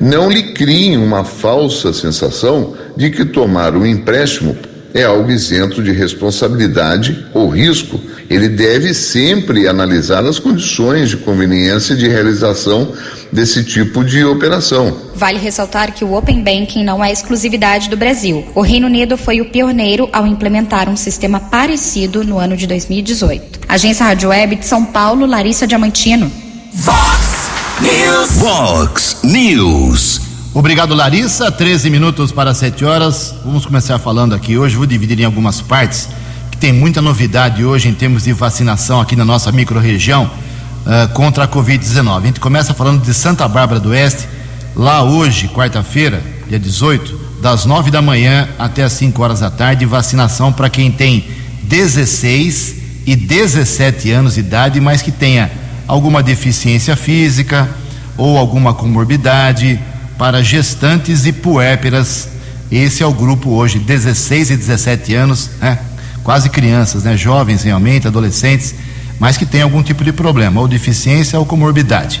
não 0.00 0.30
lhe 0.30 0.52
criem 0.52 0.96
uma 0.96 1.24
falsa 1.24 1.92
sensação 1.92 2.76
de 2.96 3.10
que 3.10 3.24
tomar 3.24 3.74
um 3.74 3.84
empréstimo 3.84 4.56
é 4.92 5.04
algo 5.04 5.30
isento 5.30 5.82
de 5.82 5.92
responsabilidade 5.92 7.26
ou 7.32 7.48
risco. 7.48 8.00
Ele 8.28 8.48
deve 8.48 8.94
sempre 8.94 9.66
analisar 9.66 10.24
as 10.24 10.38
condições 10.38 11.10
de 11.10 11.16
conveniência 11.16 11.96
de 11.96 12.08
realização 12.08 12.92
desse 13.32 13.64
tipo 13.64 14.04
de 14.04 14.24
operação. 14.24 14.96
Vale 15.14 15.38
ressaltar 15.38 15.92
que 15.92 16.04
o 16.04 16.14
Open 16.14 16.42
Banking 16.42 16.84
não 16.84 17.04
é 17.04 17.12
exclusividade 17.12 17.88
do 17.88 17.96
Brasil. 17.96 18.44
O 18.54 18.60
Reino 18.60 18.86
Unido 18.86 19.16
foi 19.16 19.40
o 19.40 19.50
pioneiro 19.50 20.08
ao 20.12 20.26
implementar 20.26 20.88
um 20.88 20.96
sistema 20.96 21.40
parecido 21.40 22.24
no 22.24 22.38
ano 22.38 22.56
de 22.56 22.66
2018. 22.66 23.60
Agência 23.68 24.06
Rádio 24.06 24.30
Web 24.30 24.56
de 24.56 24.66
São 24.66 24.84
Paulo, 24.84 25.26
Larissa 25.26 25.66
Diamantino. 25.66 26.30
Vox 26.72 27.50
News. 27.80 28.30
Vox 28.36 29.16
News. 29.24 30.19
Obrigado, 30.52 30.96
Larissa. 30.96 31.48
13 31.48 31.88
minutos 31.90 32.32
para 32.32 32.52
7 32.52 32.84
horas. 32.84 33.32
Vamos 33.44 33.64
começar 33.64 34.00
falando 34.00 34.34
aqui 34.34 34.58
hoje. 34.58 34.74
Vou 34.74 34.84
dividir 34.84 35.20
em 35.20 35.24
algumas 35.24 35.60
partes, 35.60 36.08
que 36.50 36.56
tem 36.56 36.72
muita 36.72 37.00
novidade 37.00 37.64
hoje 37.64 37.88
em 37.88 37.94
termos 37.94 38.24
de 38.24 38.32
vacinação 38.32 39.00
aqui 39.00 39.14
na 39.14 39.24
nossa 39.24 39.52
microrregião 39.52 40.24
uh, 40.24 41.08
contra 41.12 41.44
a 41.44 41.48
Covid-19. 41.48 42.16
A 42.16 42.26
gente 42.26 42.40
começa 42.40 42.74
falando 42.74 43.00
de 43.00 43.14
Santa 43.14 43.46
Bárbara 43.46 43.78
do 43.78 43.90
Oeste. 43.90 44.26
Lá 44.74 45.04
hoje, 45.04 45.46
quarta-feira, 45.46 46.20
dia 46.48 46.58
18, 46.58 47.38
das 47.40 47.64
9 47.64 47.92
da 47.92 48.02
manhã 48.02 48.48
até 48.58 48.82
as 48.82 48.92
5 48.94 49.22
horas 49.22 49.38
da 49.38 49.52
tarde, 49.52 49.86
vacinação 49.86 50.52
para 50.52 50.68
quem 50.68 50.90
tem 50.90 51.28
16 51.62 52.74
e 53.06 53.14
17 53.14 54.10
anos 54.10 54.34
de 54.34 54.40
idade, 54.40 54.80
mas 54.80 55.00
que 55.00 55.12
tenha 55.12 55.48
alguma 55.86 56.24
deficiência 56.24 56.96
física 56.96 57.68
ou 58.16 58.36
alguma 58.36 58.74
comorbidade 58.74 59.78
para 60.20 60.42
gestantes 60.44 61.24
e 61.24 61.32
puérperas. 61.32 62.28
Esse 62.70 63.02
é 63.02 63.06
o 63.06 63.14
grupo 63.14 63.52
hoje, 63.52 63.78
16 63.78 64.50
e 64.50 64.56
17 64.58 65.14
anos, 65.14 65.48
né? 65.58 65.78
quase 66.22 66.50
crianças, 66.50 67.04
né? 67.04 67.16
jovens 67.16 67.62
realmente, 67.62 68.06
adolescentes, 68.06 68.74
mas 69.18 69.38
que 69.38 69.46
tem 69.46 69.62
algum 69.62 69.82
tipo 69.82 70.04
de 70.04 70.12
problema, 70.12 70.60
ou 70.60 70.68
deficiência 70.68 71.38
ou 71.38 71.46
comorbidade, 71.46 72.20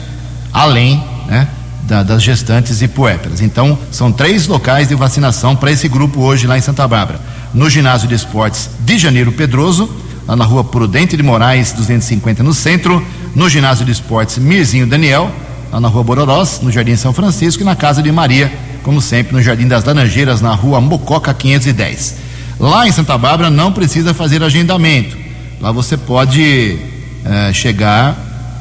além 0.50 1.04
né, 1.26 1.46
da, 1.82 2.02
das 2.02 2.22
gestantes 2.22 2.80
e 2.80 2.88
puérperas. 2.88 3.42
Então, 3.42 3.78
são 3.92 4.10
três 4.10 4.46
locais 4.46 4.88
de 4.88 4.94
vacinação 4.94 5.54
para 5.54 5.70
esse 5.70 5.86
grupo 5.86 6.22
hoje 6.22 6.46
lá 6.46 6.56
em 6.56 6.62
Santa 6.62 6.88
Bárbara. 6.88 7.20
No 7.52 7.68
ginásio 7.68 8.08
de 8.08 8.14
esportes 8.14 8.70
de 8.80 8.96
Janeiro 8.96 9.30
Pedroso, 9.30 9.90
lá 10.26 10.34
na 10.34 10.46
rua 10.46 10.64
Prudente 10.64 11.18
de 11.18 11.22
Moraes, 11.22 11.72
250 11.72 12.42
no 12.42 12.54
centro, 12.54 13.06
no 13.36 13.46
ginásio 13.46 13.84
de 13.84 13.92
esportes 13.92 14.38
Mirzinho 14.38 14.86
Daniel, 14.86 15.30
lá 15.72 15.80
na 15.80 15.88
rua 15.88 16.02
Bororós, 16.02 16.60
no 16.62 16.70
Jardim 16.70 16.96
São 16.96 17.12
Francisco, 17.12 17.62
e 17.62 17.64
na 17.64 17.76
casa 17.76 18.02
de 18.02 18.10
Maria, 18.10 18.52
como 18.82 19.00
sempre, 19.00 19.32
no 19.32 19.42
Jardim 19.42 19.68
das 19.68 19.84
Laranjeiras, 19.84 20.40
na 20.40 20.54
rua 20.54 20.80
Mococa 20.80 21.32
510. 21.32 22.16
Lá 22.58 22.86
em 22.86 22.92
Santa 22.92 23.16
Bárbara 23.16 23.50
não 23.50 23.72
precisa 23.72 24.12
fazer 24.12 24.42
agendamento. 24.42 25.16
Lá 25.60 25.70
você 25.70 25.96
pode 25.96 26.78
é, 27.24 27.52
chegar 27.52 28.16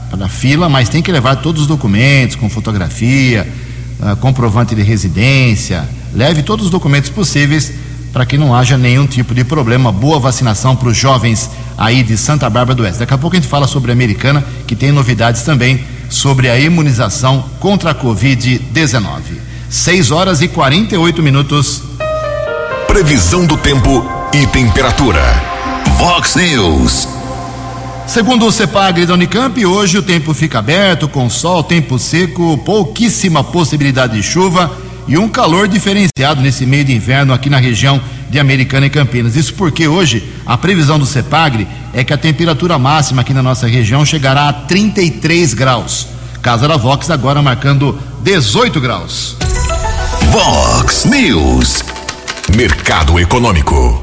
para 0.09 0.25
a 0.25 0.29
fila, 0.29 0.69
mas 0.69 0.89
tem 0.89 1.01
que 1.01 1.11
levar 1.11 1.37
todos 1.37 1.63
os 1.63 1.67
documentos, 1.67 2.35
com 2.35 2.49
fotografia, 2.49 3.47
é, 4.01 4.15
comprovante 4.15 4.75
de 4.75 4.83
residência. 4.83 5.87
Leve 6.13 6.43
todos 6.43 6.65
os 6.65 6.71
documentos 6.71 7.09
possíveis 7.09 7.73
para 8.13 8.25
que 8.25 8.37
não 8.37 8.55
haja 8.55 8.77
nenhum 8.77 9.05
tipo 9.05 9.33
de 9.33 9.43
problema. 9.43 9.91
Boa 9.91 10.19
vacinação 10.19 10.75
para 10.75 10.89
os 10.89 10.97
jovens 10.97 11.49
aí 11.77 12.03
de 12.03 12.17
Santa 12.17 12.49
Bárbara 12.49 12.75
do 12.75 12.83
Oeste. 12.83 12.99
Daqui 12.99 13.13
a 13.13 13.17
pouco 13.17 13.35
a 13.35 13.39
gente 13.39 13.49
fala 13.49 13.67
sobre 13.67 13.91
a 13.91 13.93
americana, 13.93 14.43
que 14.67 14.75
tem 14.75 14.91
novidades 14.91 15.43
também 15.43 15.79
sobre 16.09 16.49
a 16.49 16.59
imunização 16.59 17.45
contra 17.59 17.91
a 17.91 17.95
Covid-19. 17.95 19.21
6 19.69 20.11
horas 20.11 20.41
e 20.41 20.47
48 20.47 21.21
minutos. 21.21 21.83
Previsão 22.87 23.45
do 23.45 23.55
tempo 23.55 24.03
e 24.33 24.45
temperatura. 24.47 25.21
Vox 25.97 26.35
News. 26.35 27.07
Segundo 28.07 28.47
o 28.47 28.51
CEPAGRE 28.51 29.05
da 29.05 29.13
Unicamp, 29.13 29.63
hoje 29.63 29.99
o 29.99 30.01
tempo 30.01 30.33
fica 30.33 30.57
aberto, 30.57 31.07
com 31.07 31.29
sol, 31.29 31.63
tempo 31.63 31.99
seco, 31.99 32.57
pouquíssima 32.57 33.43
possibilidade 33.43 34.15
de 34.15 34.23
chuva 34.23 34.75
e 35.07 35.17
um 35.17 35.29
calor 35.29 35.67
diferenciado 35.67 36.41
nesse 36.41 36.65
meio 36.65 36.85
de 36.85 36.93
inverno 36.93 37.33
aqui 37.33 37.49
na 37.49 37.57
região 37.57 38.01
de 38.29 38.39
Americana 38.39 38.87
e 38.87 38.89
Campinas. 38.89 39.35
Isso 39.35 39.53
porque 39.53 39.87
hoje 39.87 40.27
a 40.45 40.57
previsão 40.57 40.97
do 40.97 41.05
CEPAGRE 41.05 41.67
é 41.99 42.03
que 42.03 42.13
a 42.13 42.17
temperatura 42.17 42.79
máxima 42.79 43.21
aqui 43.21 43.33
na 43.33 43.43
nossa 43.43 43.67
região 43.67 44.05
chegará 44.05 44.47
a 44.47 44.53
33 44.53 45.53
graus. 45.53 46.07
Casa 46.41 46.65
da 46.65 46.77
Vox 46.77 47.09
agora 47.09 47.41
marcando 47.41 47.99
18 48.21 48.79
graus. 48.79 49.35
Vox 50.31 51.03
News. 51.03 51.83
Mercado 52.55 53.19
Econômico. 53.19 54.01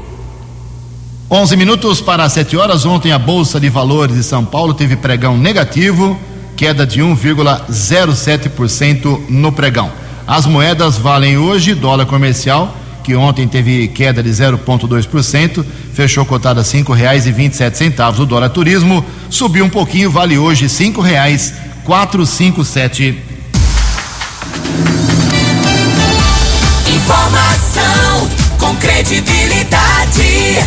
11 1.31 1.57
minutos 1.57 1.99
para 1.99 2.29
7 2.29 2.55
horas. 2.55 2.85
Ontem 2.85 3.11
a 3.11 3.17
Bolsa 3.17 3.59
de 3.59 3.67
Valores 3.67 4.15
de 4.15 4.23
São 4.23 4.45
Paulo 4.45 4.75
teve 4.75 4.95
pregão 4.95 5.35
negativo, 5.35 6.19
queda 6.55 6.85
de 6.85 7.01
1,07% 7.01 9.21
no 9.27 9.51
pregão. 9.51 9.91
As 10.27 10.45
moedas 10.45 10.97
valem 10.97 11.39
hoje, 11.39 11.73
dólar 11.73 12.05
comercial 12.05 12.77
que 13.07 13.15
ontem 13.15 13.47
teve 13.47 13.87
queda 13.87 14.21
de 14.21 14.29
0,2%, 14.29 15.63
fechou 15.93 16.25
cotada 16.25 16.61
e 17.25 17.31
vinte 17.31 17.55
centavos. 17.77 18.19
O 18.19 18.25
dólar 18.25 18.49
turismo 18.49 19.05
subiu 19.29 19.63
um 19.63 19.69
pouquinho, 19.69 20.11
vale 20.11 20.37
hoje 20.37 20.67
cinco 22.25 22.65
sete. 22.65 23.17
Informação 26.85 28.29
com 28.59 28.75
credibilidade. 28.75 30.57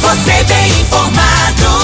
Você 0.00 0.44
bem 0.44 0.80
informado. 0.80 1.79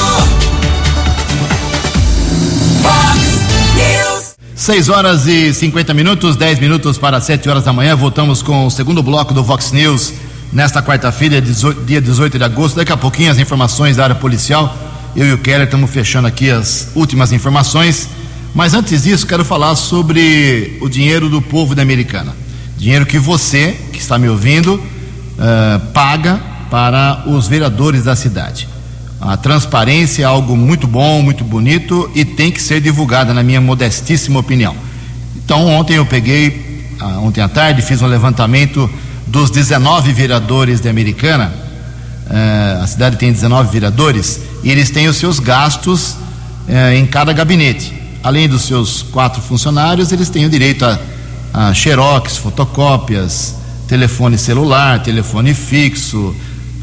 6 4.56 4.88
horas 4.88 5.26
e 5.26 5.52
50 5.52 5.92
minutos, 5.92 6.34
10 6.34 6.60
minutos 6.60 6.96
para 6.96 7.20
7 7.20 7.46
horas 7.46 7.64
da 7.64 7.74
manhã. 7.74 7.94
Voltamos 7.94 8.40
com 8.40 8.64
o 8.64 8.70
segundo 8.70 9.02
bloco 9.02 9.34
do 9.34 9.44
Vox 9.44 9.70
News 9.70 10.14
nesta 10.50 10.82
quarta-feira, 10.82 11.42
dia 11.42 12.00
18 12.00 12.38
de 12.38 12.44
agosto. 12.44 12.76
Daqui 12.76 12.90
a 12.90 12.96
pouquinho 12.96 13.30
as 13.30 13.38
informações 13.38 13.98
da 13.98 14.04
área 14.04 14.14
policial. 14.16 14.74
Eu 15.14 15.26
e 15.26 15.32
o 15.34 15.38
Keller 15.38 15.66
estamos 15.66 15.90
fechando 15.90 16.26
aqui 16.26 16.50
as 16.50 16.88
últimas 16.94 17.32
informações. 17.32 18.08
Mas 18.54 18.72
antes 18.72 19.02
disso, 19.02 19.26
quero 19.26 19.44
falar 19.44 19.76
sobre 19.76 20.78
o 20.80 20.88
dinheiro 20.88 21.28
do 21.28 21.42
povo 21.42 21.74
da 21.74 21.82
Americana. 21.82 22.34
Dinheiro 22.78 23.04
que 23.04 23.18
você, 23.18 23.76
que 23.92 23.98
está 23.98 24.18
me 24.18 24.26
ouvindo, 24.26 24.76
uh, 24.76 25.86
paga 25.92 26.40
para 26.70 27.24
os 27.26 27.46
vereadores 27.46 28.04
da 28.04 28.16
cidade. 28.16 28.66
A 29.20 29.36
transparência 29.36 30.22
é 30.22 30.26
algo 30.26 30.56
muito 30.56 30.86
bom, 30.86 31.22
muito 31.22 31.42
bonito 31.42 32.10
e 32.14 32.24
tem 32.24 32.50
que 32.50 32.60
ser 32.60 32.80
divulgada, 32.80 33.32
na 33.32 33.42
minha 33.42 33.60
modestíssima 33.60 34.38
opinião. 34.38 34.76
Então, 35.36 35.66
ontem 35.66 35.94
eu 35.94 36.04
peguei, 36.04 36.84
ah, 37.00 37.20
ontem 37.20 37.40
à 37.40 37.48
tarde, 37.48 37.80
fiz 37.80 38.02
um 38.02 38.06
levantamento 38.06 38.90
dos 39.26 39.50
19 39.50 40.12
vereadores 40.12 40.80
de 40.80 40.88
Americana. 40.88 41.52
Eh, 42.28 42.80
a 42.82 42.86
cidade 42.86 43.16
tem 43.16 43.32
19 43.32 43.70
vereadores 43.72 44.40
e 44.62 44.70
eles 44.70 44.90
têm 44.90 45.08
os 45.08 45.16
seus 45.16 45.38
gastos 45.38 46.16
eh, 46.68 46.96
em 46.96 47.06
cada 47.06 47.32
gabinete. 47.32 47.94
Além 48.22 48.48
dos 48.48 48.62
seus 48.62 49.02
quatro 49.02 49.40
funcionários, 49.40 50.12
eles 50.12 50.28
têm 50.28 50.44
o 50.44 50.50
direito 50.50 50.84
a, 50.84 50.98
a 51.52 51.74
xerox, 51.74 52.36
fotocópias, 52.36 53.54
telefone 53.88 54.36
celular, 54.36 55.02
telefone 55.02 55.54
fixo, 55.54 56.34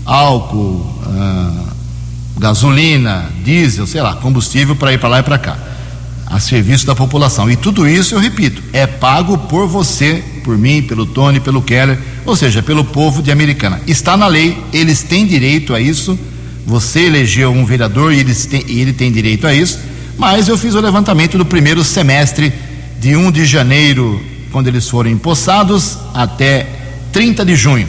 álcool. 0.05 0.89
Gasolina, 2.37 3.29
diesel, 3.43 3.85
sei 3.85 4.01
lá, 4.01 4.15
combustível 4.15 4.75
para 4.75 4.91
ir 4.93 4.97
para 4.97 5.09
lá 5.09 5.19
e 5.19 5.23
para 5.23 5.37
cá, 5.37 5.57
a 6.25 6.39
serviço 6.39 6.85
da 6.85 6.95
população. 6.95 7.49
E 7.49 7.55
tudo 7.55 7.87
isso, 7.87 8.15
eu 8.15 8.19
repito, 8.19 8.61
é 8.73 8.87
pago 8.87 9.37
por 9.37 9.67
você, 9.67 10.23
por 10.43 10.57
mim, 10.57 10.81
pelo 10.81 11.05
Tony, 11.05 11.39
pelo 11.39 11.61
Keller, 11.61 11.99
ou 12.25 12.35
seja, 12.35 12.63
pelo 12.63 12.83
povo 12.83 13.21
de 13.21 13.31
Americana. 13.31 13.81
Está 13.85 14.17
na 14.17 14.27
lei, 14.27 14.57
eles 14.73 15.03
têm 15.03 15.27
direito 15.27 15.73
a 15.73 15.79
isso. 15.79 16.17
Você 16.65 17.01
elegeu 17.01 17.51
um 17.51 17.65
vereador 17.65 18.13
e, 18.13 18.19
eles 18.19 18.45
têm, 18.45 18.63
e 18.67 18.79
ele 18.79 18.93
tem 18.93 19.11
direito 19.11 19.45
a 19.45 19.53
isso. 19.53 19.79
Mas 20.17 20.47
eu 20.47 20.57
fiz 20.57 20.73
o 20.75 20.81
levantamento 20.81 21.37
do 21.37 21.45
primeiro 21.45 21.83
semestre, 21.83 22.51
de 22.99 23.15
1 23.15 23.31
de 23.31 23.45
janeiro, 23.45 24.21
quando 24.51 24.67
eles 24.67 24.87
foram 24.87 25.09
empossados, 25.09 25.97
até 26.13 26.67
30 27.11 27.45
de 27.45 27.55
junho. 27.55 27.87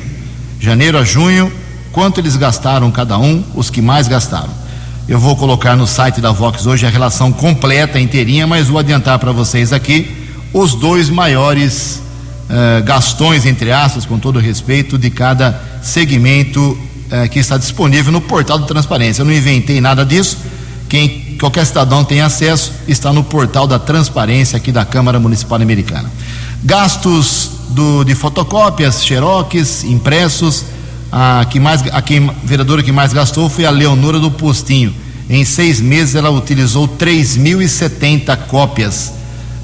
Janeiro 0.61 0.99
a 0.99 1.05
junho, 1.05 1.53
quanto 1.95 2.21
eles 2.21 2.37
gastaram 2.37 2.91
cada 2.91 3.17
um, 3.17 3.43
os 3.55 3.71
que 3.71 3.81
mais 3.81 4.09
gastaram. 4.09 4.51
Eu 5.09 5.21
vou 5.21 5.37
colocar 5.37 5.77
no 5.77 5.87
site 5.87 6.21
da 6.21 6.33
Vox 6.33 6.67
hoje 6.67 6.85
a 6.85 6.91
relação 6.91 7.31
completa, 7.31 8.01
inteirinha, 8.01 8.49
mas 8.49 8.67
vou 8.67 8.81
adiantar 8.81 9.19
para 9.21 9.31
vocês 9.31 9.73
aqui 9.73 10.11
os 10.53 10.75
dois 10.75 11.09
maiores 11.09 12.03
uh, 12.51 12.83
gastões, 12.83 13.47
entre 13.47 13.71
aspas, 13.71 14.05
com 14.05 14.19
todo 14.19 14.41
respeito, 14.41 14.99
de 14.99 15.09
cada 15.09 15.61
segmento 15.83 16.61
uh, 16.61 17.29
que 17.31 17.39
está 17.39 17.57
disponível 17.57 18.13
no 18.13 18.21
portal 18.21 18.59
de 18.59 18.67
transparência. 18.67 19.23
Eu 19.23 19.27
não 19.27 19.33
inventei 19.33 19.81
nada 19.81 20.05
disso. 20.05 20.39
Quem, 20.89 21.37
qualquer 21.39 21.65
cidadão 21.65 22.03
tem 22.05 22.23
acesso, 22.23 22.73
está 22.89 23.13
no 23.13 23.23
portal 23.23 23.69
da 23.69 23.79
transparência 23.79 24.57
aqui 24.57 24.73
da 24.73 24.85
Câmara 24.85 25.21
Municipal 25.21 25.61
Americana. 25.61 26.11
Gastos 26.65 27.51
do, 27.69 28.03
de 28.03 28.17
fotocópias, 28.17 29.05
xerox, 29.05 29.85
impressos. 29.85 30.74
A, 31.17 31.45
que 31.45 31.61
mais, 31.61 31.81
a 31.93 32.03
quem, 32.03 32.29
vereadora 32.43 32.83
que 32.83 32.91
mais 32.91 33.13
gastou 33.13 33.49
foi 33.49 33.65
a 33.65 33.71
Leonora 33.71 34.19
do 34.19 34.33
Postinho. 34.33 34.93
Em 35.31 35.45
seis 35.45 35.81
meses 35.81 36.17
ela 36.17 36.29
utilizou 36.29 36.89
3.070 36.89 38.37
cópias 38.49 39.13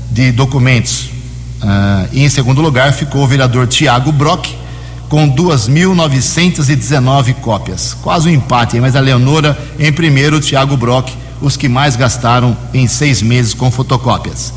de 0.08 0.30
documentos. 0.30 1.10
Uh, 1.60 2.08
e 2.12 2.22
em 2.22 2.28
segundo 2.28 2.60
lugar 2.60 2.92
ficou 2.92 3.24
o 3.24 3.26
vereador 3.26 3.66
Tiago 3.66 4.12
Brock, 4.12 4.46
com 5.08 5.28
2.919 5.28 7.34
cópias. 7.40 7.96
Quase 8.00 8.28
um 8.28 8.32
empate, 8.32 8.78
mas 8.78 8.94
a 8.94 9.00
Leonora 9.00 9.58
em 9.76 9.92
primeiro, 9.92 10.36
o 10.36 10.40
Tiago 10.40 10.76
Brock, 10.76 11.10
os 11.40 11.56
que 11.56 11.68
mais 11.68 11.96
gastaram 11.96 12.56
em 12.72 12.86
seis 12.86 13.22
meses 13.22 13.54
com 13.54 13.72
fotocópias. 13.72 14.54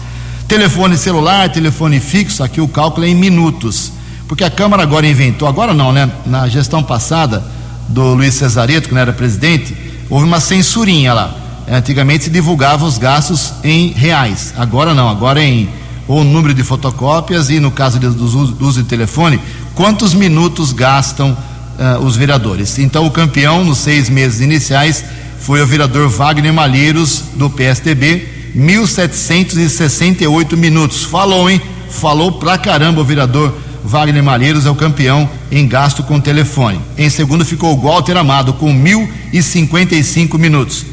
Telefone 0.48 0.96
celular, 0.96 1.52
telefone 1.52 2.00
fixo, 2.00 2.44
aqui 2.44 2.62
o 2.62 2.68
cálculo 2.68 3.08
é 3.08 3.10
em 3.10 3.16
minutos. 3.16 3.92
Porque 4.34 4.44
a 4.44 4.50
Câmara 4.50 4.82
agora 4.82 5.06
inventou, 5.06 5.48
agora 5.48 5.76
não, 5.76 5.92
né? 5.92 6.12
Na 6.26 6.48
gestão 6.48 6.82
passada 6.82 7.44
do 7.88 8.16
Luiz 8.16 8.34
Cesareto, 8.34 8.88
que 8.88 8.96
não 8.96 9.02
era 9.02 9.14
presidente, 9.14 9.78
houve 10.10 10.26
uma 10.26 10.40
censurinha 10.40 11.14
lá. 11.14 11.36
Antigamente 11.72 12.24
se 12.24 12.32
divulgava 12.32 12.84
os 12.84 12.98
gastos 12.98 13.54
em 13.64 13.90
reais. 13.90 14.52
Agora 14.58 14.96
não, 14.96 15.08
agora 15.08 15.40
é 15.40 15.46
em 15.46 15.70
ou 16.08 16.24
número 16.24 16.52
de 16.52 16.64
fotocópias 16.64 17.52
e 17.52 17.60
no 17.60 17.70
caso 17.70 18.00
do 18.00 18.66
uso 18.66 18.82
de 18.82 18.90
telefone, 18.90 19.40
quantos 19.76 20.16
minutos 20.16 20.74
gastam 20.74 21.38
uh, 21.78 22.00
os 22.04 22.16
vereadores. 22.16 22.80
Então 22.80 23.06
o 23.06 23.12
campeão 23.12 23.64
nos 23.64 23.78
seis 23.78 24.10
meses 24.10 24.42
iniciais 24.42 25.06
foi 25.42 25.62
o 25.62 25.68
vereador 25.68 26.10
Wagner 26.10 26.52
Malheiros 26.52 27.24
do 27.36 27.52
PSDB, 27.52 28.28
1.768 28.58 30.58
minutos. 30.58 31.04
Falou, 31.04 31.48
hein? 31.48 31.62
Falou 31.88 32.32
pra 32.32 32.58
caramba 32.58 33.00
o 33.00 33.06
vereador 33.06 33.54
Wagner 33.84 34.24
Malheiros 34.24 34.66
é 34.66 34.70
o 34.70 34.76
campeão 34.76 35.30
em 35.52 35.68
gasto 35.68 36.04
com 36.04 36.20
telefone. 36.20 36.80
Em 36.98 37.10
segundo 37.10 37.44
ficou 37.44 37.78
o 37.78 37.82
Walter 37.82 38.18
Amado 38.18 38.54
com 38.54 38.74
1.055 38.74 40.40
minutos. 40.40 40.86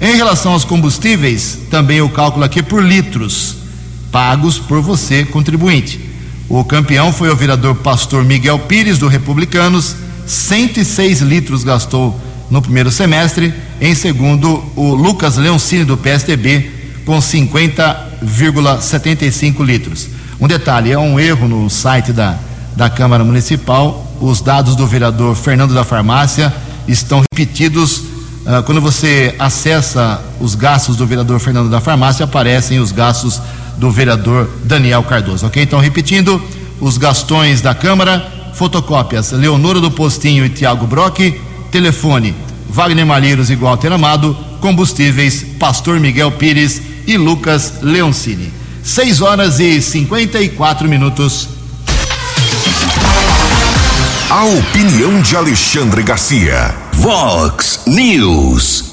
Em 0.00 0.16
relação 0.16 0.52
aos 0.52 0.64
combustíveis, 0.64 1.58
também 1.70 2.00
o 2.00 2.08
cálculo 2.08 2.44
aqui 2.44 2.62
por 2.62 2.82
litros 2.82 3.62
pagos 4.12 4.58
por 4.58 4.82
você, 4.82 5.24
contribuinte. 5.24 5.98
O 6.48 6.62
campeão 6.62 7.12
foi 7.12 7.30
o 7.30 7.36
vereador 7.36 7.74
pastor 7.76 8.24
Miguel 8.24 8.58
Pires, 8.60 8.98
do 8.98 9.08
Republicanos, 9.08 9.96
106 10.26 11.22
litros 11.22 11.64
gastou 11.64 12.20
no 12.50 12.60
primeiro 12.60 12.90
semestre. 12.90 13.54
Em 13.80 13.94
segundo, 13.94 14.62
o 14.76 14.94
Lucas 14.94 15.38
Leoncini, 15.38 15.86
do 15.86 15.96
PSDB, 15.96 16.70
com 17.06 17.16
50,75 17.18 19.64
litros. 19.64 20.08
Um 20.42 20.48
detalhe: 20.48 20.90
é 20.90 20.98
um 20.98 21.20
erro 21.20 21.46
no 21.46 21.70
site 21.70 22.12
da, 22.12 22.36
da 22.74 22.90
Câmara 22.90 23.22
Municipal. 23.22 24.04
Os 24.20 24.40
dados 24.40 24.74
do 24.74 24.84
vereador 24.88 25.36
Fernando 25.36 25.72
da 25.72 25.84
Farmácia 25.84 26.52
estão 26.88 27.22
repetidos. 27.30 27.98
Uh, 28.44 28.60
quando 28.66 28.80
você 28.80 29.36
acessa 29.38 30.20
os 30.40 30.56
gastos 30.56 30.96
do 30.96 31.06
vereador 31.06 31.38
Fernando 31.38 31.70
da 31.70 31.80
Farmácia, 31.80 32.24
aparecem 32.24 32.80
os 32.80 32.90
gastos 32.90 33.40
do 33.78 33.88
vereador 33.88 34.50
Daniel 34.64 35.04
Cardoso. 35.04 35.46
Ok? 35.46 35.62
Então, 35.62 35.78
repetindo: 35.78 36.42
os 36.80 36.98
gastões 36.98 37.60
da 37.60 37.72
Câmara, 37.72 38.50
fotocópias 38.54 39.30
Leonora 39.30 39.80
do 39.80 39.92
Postinho 39.92 40.44
e 40.44 40.48
Tiago 40.48 40.88
Brock, 40.88 41.20
telefone 41.70 42.34
Wagner 42.68 43.06
Malheiros 43.06 43.48
e 43.48 43.54
Walter 43.54 43.92
Amado, 43.92 44.36
combustíveis 44.60 45.46
Pastor 45.60 46.00
Miguel 46.00 46.32
Pires 46.32 46.82
e 47.06 47.16
Lucas 47.16 47.74
Leoncini. 47.80 48.61
6 48.82 49.20
horas 49.20 49.60
e 49.60 49.80
54 49.80 50.88
minutos. 50.88 51.48
A 54.28 54.44
opinião 54.44 55.22
de 55.22 55.36
Alexandre 55.36 56.02
Garcia. 56.02 56.74
Vox 56.94 57.82
News. 57.86 58.84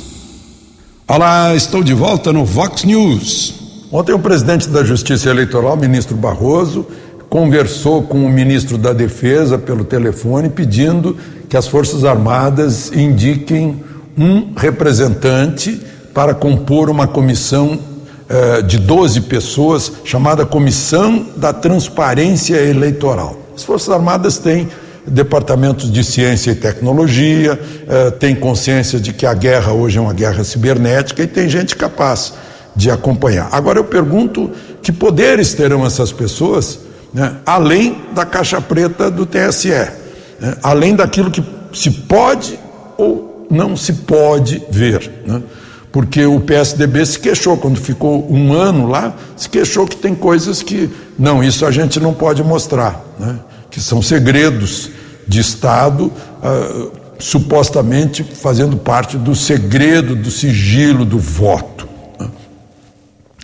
Olá, 1.07 1.55
estou 1.55 1.83
de 1.83 1.95
volta 1.95 2.31
no 2.31 2.45
Vox 2.45 2.83
News. 2.83 3.55
Ontem 3.91 4.13
o 4.13 4.19
presidente 4.19 4.69
da 4.69 4.83
Justiça 4.83 5.27
Eleitoral, 5.27 5.75
ministro 5.75 6.15
Barroso, 6.15 6.85
conversou 7.27 8.03
com 8.03 8.23
o 8.23 8.29
ministro 8.29 8.77
da 8.77 8.93
Defesa 8.93 9.57
pelo 9.57 9.83
telefone 9.83 10.49
pedindo 10.49 11.17
que 11.49 11.57
as 11.57 11.67
Forças 11.67 12.05
Armadas 12.05 12.91
indiquem 12.91 13.83
um 14.15 14.53
representante 14.55 15.81
para 16.13 16.35
compor 16.35 16.91
uma 16.91 17.07
comissão 17.07 17.88
eh, 18.29 18.61
de 18.61 18.77
12 18.77 19.21
pessoas, 19.21 19.91
chamada 20.05 20.45
Comissão 20.45 21.25
da 21.35 21.51
Transparência 21.51 22.57
Eleitoral. 22.57 23.35
As 23.55 23.63
Forças 23.63 23.89
Armadas 23.89 24.37
têm 24.37 24.69
departamentos 25.07 25.91
de 25.91 26.03
ciência 26.03 26.51
e 26.51 26.55
tecnologia, 26.55 27.59
eh, 27.87 28.11
têm 28.11 28.35
consciência 28.35 28.99
de 28.99 29.13
que 29.13 29.25
a 29.25 29.33
guerra 29.33 29.73
hoje 29.73 29.97
é 29.97 30.01
uma 30.01 30.13
guerra 30.13 30.43
cibernética 30.43 31.23
e 31.23 31.27
tem 31.27 31.49
gente 31.49 31.75
capaz 31.75 32.33
de 32.75 32.91
acompanhar. 32.91 33.49
Agora 33.51 33.79
eu 33.79 33.83
pergunto 33.83 34.51
que 34.81 34.91
poderes 34.91 35.55
terão 35.55 35.83
essas 35.83 36.11
pessoas, 36.11 36.79
né, 37.11 37.35
além 37.47 37.99
da 38.13 38.27
caixa 38.27 38.61
preta 38.61 39.09
do 39.09 39.25
TSE, 39.25 39.69
né, 39.69 40.55
além 40.61 40.95
daquilo 40.95 41.31
que 41.31 41.43
se 41.73 41.89
pode 41.89 42.59
ou 42.95 43.47
não 43.49 43.75
se 43.75 43.93
pode 43.93 44.61
ver. 44.69 45.11
Né? 45.25 45.41
Porque 45.91 46.25
o 46.25 46.39
PSDB 46.39 47.05
se 47.05 47.19
queixou, 47.19 47.57
quando 47.57 47.79
ficou 47.79 48.31
um 48.31 48.53
ano 48.53 48.87
lá, 48.87 49.15
se 49.35 49.49
queixou 49.49 49.87
que 49.87 49.95
tem 49.95 50.13
coisas 50.13 50.61
que, 50.61 50.89
não, 51.17 51.43
isso 51.43 51.65
a 51.65 51.71
gente 51.71 51.99
não 51.99 52.13
pode 52.13 52.43
mostrar, 52.43 53.03
né? 53.19 53.39
que 53.71 53.81
são 53.81 54.01
segredos 54.01 54.89
de 55.27 55.39
Estado, 55.39 56.05
uh, 56.05 56.91
supostamente 57.17 58.23
fazendo 58.23 58.77
parte 58.77 59.17
do 59.17 59.35
segredo, 59.35 60.15
do 60.15 60.29
sigilo 60.29 61.03
do 61.05 61.17
voto, 61.17 61.87
né? 62.19 62.27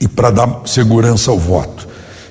e 0.01 0.07
para 0.07 0.29
dar 0.29 0.61
segurança 0.65 1.31
ao 1.31 1.39
voto. 1.39 1.87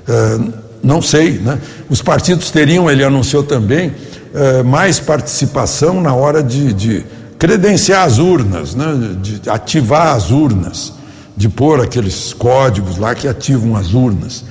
Uh, 0.09 0.53
não 0.83 1.01
sei, 1.01 1.39
né? 1.39 1.59
Os 1.89 2.03
partidos 2.03 2.51
teriam, 2.51 2.91
ele 2.91 3.03
anunciou 3.03 3.43
também, 3.43 3.89
uh, 3.89 4.63
mais 4.65 5.01
participação 5.01 6.01
na 6.01 6.15
hora 6.15 6.43
de, 6.43 6.73
de 6.73 7.07
credenciar 7.45 8.07
as 8.07 8.19
urnas, 8.19 8.75
né, 8.75 9.19
de 9.21 9.51
ativar 9.51 10.17
as 10.17 10.31
urnas, 10.31 10.95
de 11.37 11.47
pôr 11.47 11.79
aqueles 11.79 12.33
códigos 12.33 12.97
lá 12.97 13.15
que 13.15 13.29
ativam 13.29 13.77
as 13.77 13.93
urnas. 13.93 14.47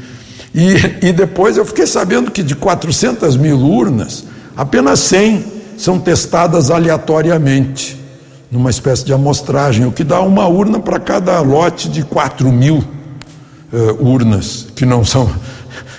E, 0.53 1.07
e 1.07 1.11
depois 1.11 1.57
eu 1.57 1.65
fiquei 1.65 1.87
sabendo 1.87 2.29
que 2.29 2.43
de 2.43 2.55
400 2.55 3.35
mil 3.35 3.57
urnas, 3.57 4.23
apenas 4.55 4.99
100 4.99 5.43
são 5.75 5.97
testadas 5.97 6.69
aleatoriamente, 6.69 7.99
numa 8.51 8.69
espécie 8.69 9.03
de 9.03 9.11
amostragem, 9.11 9.87
o 9.87 9.91
que 9.91 10.03
dá 10.03 10.21
uma 10.21 10.45
urna 10.45 10.79
para 10.79 10.99
cada 10.99 11.39
lote 11.39 11.89
de 11.89 12.03
4 12.03 12.51
mil 12.51 12.75
uh, 13.73 14.07
urnas, 14.07 14.67
que 14.75 14.85
não 14.85 15.03
são. 15.03 15.33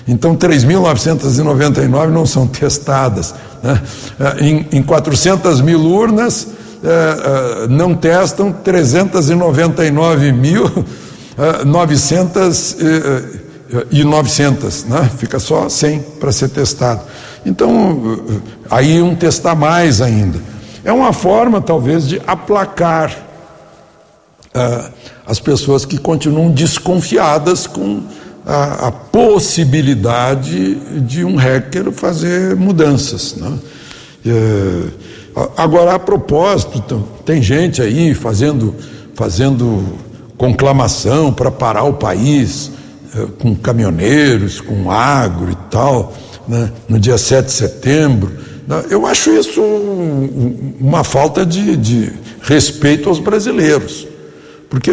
Então, 0.06 0.36
3.999 0.36 2.10
não 2.10 2.24
são 2.24 2.46
testadas. 2.46 3.34
Né? 3.60 3.82
Uh, 4.20 4.44
em, 4.44 4.78
em 4.78 4.82
400 4.84 5.60
mil 5.60 5.80
urnas, 5.80 6.46
é, 6.84 7.66
não 7.68 7.94
testam 7.94 8.52
399 8.52 10.32
mil 10.32 10.70
900 11.64 12.76
e 13.90 14.04
900, 14.04 14.84
né? 14.84 15.10
fica 15.16 15.38
só 15.38 15.68
100 15.68 16.00
para 16.20 16.30
ser 16.30 16.48
testado. 16.50 17.02
Então, 17.44 18.20
aí 18.70 19.02
um 19.02 19.14
testar 19.14 19.54
mais 19.54 20.00
ainda. 20.00 20.38
É 20.84 20.92
uma 20.92 21.12
forma, 21.12 21.60
talvez, 21.60 22.06
de 22.06 22.20
aplacar 22.26 23.10
uh, 24.54 24.92
as 25.26 25.40
pessoas 25.40 25.84
que 25.84 25.98
continuam 25.98 26.50
desconfiadas 26.50 27.66
com 27.66 28.02
a, 28.46 28.88
a, 28.88 28.92
possibilidade 28.92 30.74
de 31.00 31.24
um 31.24 31.36
hacker 31.36 31.90
fazer 31.90 32.54
mudanças. 32.54 33.34
Né? 33.36 33.58
Uh, 34.26 34.90
Agora, 35.56 35.94
a 35.94 35.98
propósito, 35.98 37.02
tem 37.24 37.42
gente 37.42 37.82
aí 37.82 38.14
fazendo, 38.14 38.74
fazendo 39.14 39.84
conclamação 40.36 41.32
para 41.32 41.50
parar 41.50 41.84
o 41.84 41.94
país, 41.94 42.70
eh, 43.16 43.26
com 43.40 43.54
caminhoneiros, 43.54 44.60
com 44.60 44.90
agro 44.90 45.50
e 45.50 45.56
tal, 45.70 46.12
né, 46.46 46.70
no 46.88 46.98
dia 46.98 47.18
7 47.18 47.46
de 47.46 47.52
setembro. 47.52 48.30
Né. 48.66 48.84
Eu 48.90 49.06
acho 49.06 49.30
isso 49.30 49.60
uma 50.80 51.02
falta 51.02 51.44
de, 51.44 51.76
de 51.76 52.12
respeito 52.42 53.08
aos 53.08 53.18
brasileiros, 53.18 54.06
porque 54.70 54.92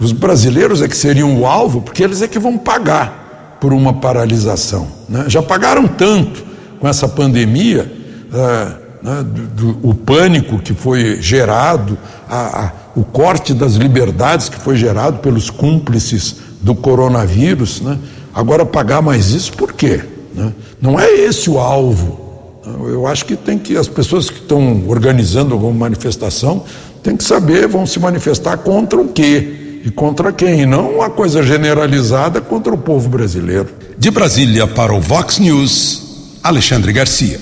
os 0.00 0.12
brasileiros 0.12 0.82
é 0.82 0.88
que 0.88 0.96
seriam 0.96 1.40
o 1.40 1.46
alvo, 1.46 1.82
porque 1.82 2.02
eles 2.02 2.20
é 2.22 2.28
que 2.28 2.38
vão 2.38 2.58
pagar 2.58 3.56
por 3.60 3.72
uma 3.72 3.92
paralisação. 3.92 4.88
Né? 5.08 5.24
Já 5.28 5.42
pagaram 5.42 5.86
tanto 5.86 6.44
com 6.78 6.86
essa 6.86 7.08
pandemia, 7.08 7.90
é, 8.32 8.87
né, 9.08 9.24
do, 9.24 9.72
do, 9.72 9.88
o 9.88 9.94
pânico 9.94 10.58
que 10.58 10.74
foi 10.74 11.20
gerado, 11.22 11.96
a, 12.28 12.66
a, 12.66 12.72
o 12.94 13.02
corte 13.02 13.54
das 13.54 13.74
liberdades 13.74 14.50
que 14.50 14.60
foi 14.60 14.76
gerado 14.76 15.18
pelos 15.18 15.48
cúmplices 15.48 16.36
do 16.60 16.74
coronavírus. 16.74 17.80
Né? 17.80 17.98
Agora, 18.34 18.66
pagar 18.66 19.00
mais 19.00 19.30
isso 19.30 19.54
por 19.54 19.72
quê? 19.72 20.02
Né? 20.34 20.52
Não 20.80 21.00
é 21.00 21.10
esse 21.10 21.48
o 21.48 21.58
alvo. 21.58 22.28
Eu 22.66 23.06
acho 23.06 23.24
que 23.24 23.34
tem 23.34 23.58
que 23.58 23.78
as 23.78 23.88
pessoas 23.88 24.28
que 24.28 24.40
estão 24.40 24.84
organizando 24.86 25.54
alguma 25.54 25.72
manifestação 25.72 26.64
têm 27.02 27.16
que 27.16 27.24
saber, 27.24 27.66
vão 27.66 27.86
se 27.86 27.98
manifestar 27.98 28.58
contra 28.58 29.00
o 29.00 29.08
quê 29.08 29.80
e 29.86 29.90
contra 29.90 30.30
quem, 30.32 30.66
não 30.66 30.96
uma 30.96 31.08
coisa 31.08 31.42
generalizada 31.42 32.42
contra 32.42 32.74
o 32.74 32.76
povo 32.76 33.08
brasileiro. 33.08 33.68
De 33.96 34.10
Brasília 34.10 34.66
para 34.66 34.92
o 34.92 35.00
Vox 35.00 35.38
News, 35.38 36.36
Alexandre 36.42 36.92
Garcia. 36.92 37.40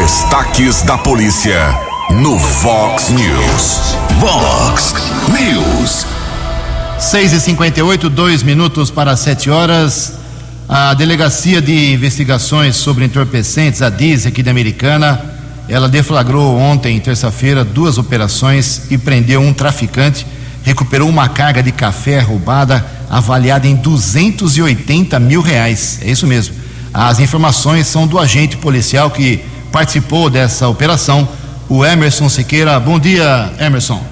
Destaques 0.00 0.82
da 0.82 0.96
polícia 0.96 1.76
no 2.22 2.38
Vox 2.38 3.10
News. 3.10 3.96
Vox 4.20 4.94
News. 5.28 6.06
6 7.00 7.32
e 7.32 7.40
58 7.40 8.08
dois 8.08 8.44
minutos 8.44 8.92
para 8.92 9.16
sete 9.16 9.50
horas. 9.50 10.12
A 10.68 10.94
Delegacia 10.94 11.60
de 11.60 11.92
Investigações 11.92 12.76
sobre 12.76 13.06
Entorpecentes, 13.06 13.82
a 13.82 13.90
DIS, 13.90 14.24
aqui 14.24 14.40
da 14.40 14.52
Americana, 14.52 15.20
ela 15.68 15.88
deflagrou 15.88 16.56
ontem, 16.56 17.00
terça-feira, 17.00 17.64
duas 17.64 17.98
operações 17.98 18.82
e 18.92 18.96
prendeu 18.96 19.40
um 19.40 19.52
traficante. 19.52 20.24
Recuperou 20.62 21.08
uma 21.08 21.28
carga 21.28 21.60
de 21.60 21.72
café 21.72 22.20
roubada 22.20 22.86
avaliada 23.10 23.66
em 23.66 23.74
280 23.74 25.18
mil 25.18 25.40
reais. 25.40 25.98
É 26.02 26.10
isso 26.12 26.26
mesmo. 26.26 26.54
As 26.94 27.18
informações 27.18 27.88
são 27.88 28.06
do 28.06 28.16
agente 28.16 28.56
policial 28.56 29.10
que 29.10 29.57
participou 29.72 30.30
dessa 30.30 30.68
operação, 30.68 31.28
o 31.68 31.84
Emerson 31.84 32.28
Siqueira. 32.28 32.78
Bom 32.80 32.98
dia, 32.98 33.52
Emerson. 33.60 34.02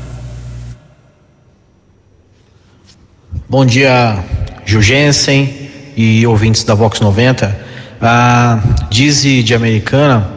Bom 3.48 3.64
dia, 3.64 4.22
Jugensen 4.64 5.70
e 5.96 6.26
ouvintes 6.26 6.64
da 6.64 6.74
Vox 6.74 7.00
90, 7.00 7.58
a 8.00 8.60
Dizzy 8.90 9.42
de 9.42 9.54
Americana, 9.54 10.30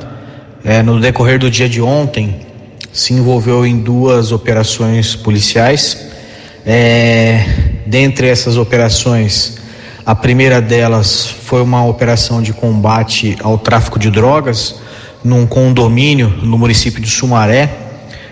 é, 0.63 0.81
no 0.81 0.99
decorrer 0.99 1.39
do 1.39 1.49
dia 1.49 1.67
de 1.67 1.81
ontem, 1.81 2.41
se 2.93 3.13
envolveu 3.13 3.65
em 3.65 3.79
duas 3.79 4.31
operações 4.31 5.15
policiais. 5.15 6.07
É, 6.65 7.81
dentre 7.85 8.27
essas 8.27 8.57
operações, 8.57 9.57
a 10.05 10.15
primeira 10.15 10.61
delas 10.61 11.25
foi 11.25 11.61
uma 11.61 11.85
operação 11.85 12.41
de 12.41 12.53
combate 12.53 13.37
ao 13.41 13.57
tráfico 13.57 13.97
de 13.97 14.09
drogas 14.09 14.75
num 15.23 15.45
condomínio 15.45 16.29
no 16.41 16.57
município 16.57 17.01
de 17.01 17.09
Sumaré, 17.09 17.69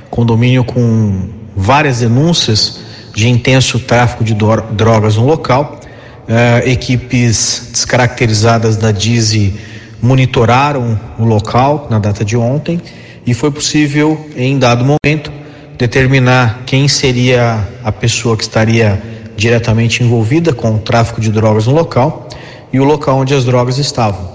condomínio 0.10 0.64
com 0.64 1.30
várias 1.56 2.00
denúncias 2.00 2.80
de 3.14 3.28
intenso 3.28 3.80
tráfico 3.80 4.24
de 4.24 4.36
drogas 4.72 5.16
no 5.16 5.26
local. 5.26 5.80
Uh, 6.28 6.68
equipes 6.68 7.70
descaracterizadas 7.72 8.76
da 8.76 8.92
DISE 8.92 9.54
monitoraram 10.02 11.00
o 11.18 11.24
local 11.24 11.88
na 11.90 12.00
data 12.00 12.26
de 12.26 12.36
ontem 12.36 12.82
e 13.26 13.34
foi 13.34 13.50
possível, 13.50 14.30
em 14.36 14.60
dado 14.60 14.84
momento, 14.84 15.32
determinar 15.78 16.64
quem 16.66 16.88
seria 16.88 17.66
a 17.84 17.92
pessoa 17.92 18.36
que 18.36 18.44
estaria 18.44 19.02
diretamente 19.38 20.04
envolvida 20.04 20.54
com 20.54 20.76
o 20.76 20.80
tráfico 20.80 21.22
de 21.22 21.32
drogas 21.32 21.68
no 21.68 21.74
local 21.74 22.28
e 22.74 22.80
o 22.80 22.84
local 22.84 23.20
onde 23.20 23.34
as 23.34 23.46
drogas 23.46 23.78
estavam. 23.78 24.30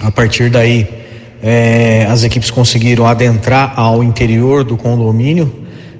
A 0.00 0.10
partir 0.10 0.50
daí, 0.50 1.05
eh, 1.46 2.06
as 2.10 2.24
equipes 2.24 2.50
conseguiram 2.50 3.06
adentrar 3.06 3.72
ao 3.76 4.02
interior 4.02 4.64
do 4.64 4.76
condomínio 4.76 5.50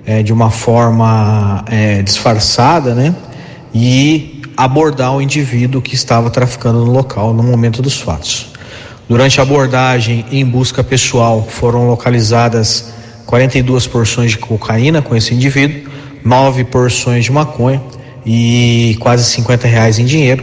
eh, 0.05 0.23
de 0.23 0.33
uma 0.33 0.51
forma 0.51 1.65
disfarçada, 2.05 2.95
né? 2.95 3.15
E 3.73 4.43
abordar 4.57 5.15
o 5.15 5.23
indivíduo 5.23 5.81
que 5.81 5.95
estava 5.95 6.31
traficando 6.31 6.85
no 6.85 6.91
local 6.91 7.33
no 7.33 7.43
momento 7.43 7.81
dos 7.81 8.01
fatos. 8.01 8.49
Durante 9.09 9.39
a 9.39 9.45
abordagem 9.45 10.25
em 10.33 10.45
busca 10.45 10.83
pessoal 10.83 11.47
foram 11.49 11.87
localizadas 11.87 12.93
42 13.27 13.87
porções 13.87 14.33
de 14.33 14.39
cocaína 14.39 15.03
com 15.03 15.15
esse 15.15 15.35
indivíduo, 15.35 15.93
nove 16.25 16.65
porções 16.65 17.25
de 17.25 17.33
maconha 17.33 17.81
e 18.25 18.97
quase 18.99 19.25
50 19.25 19.69
reais 19.69 19.99
em 19.99 20.05
dinheiro. 20.05 20.43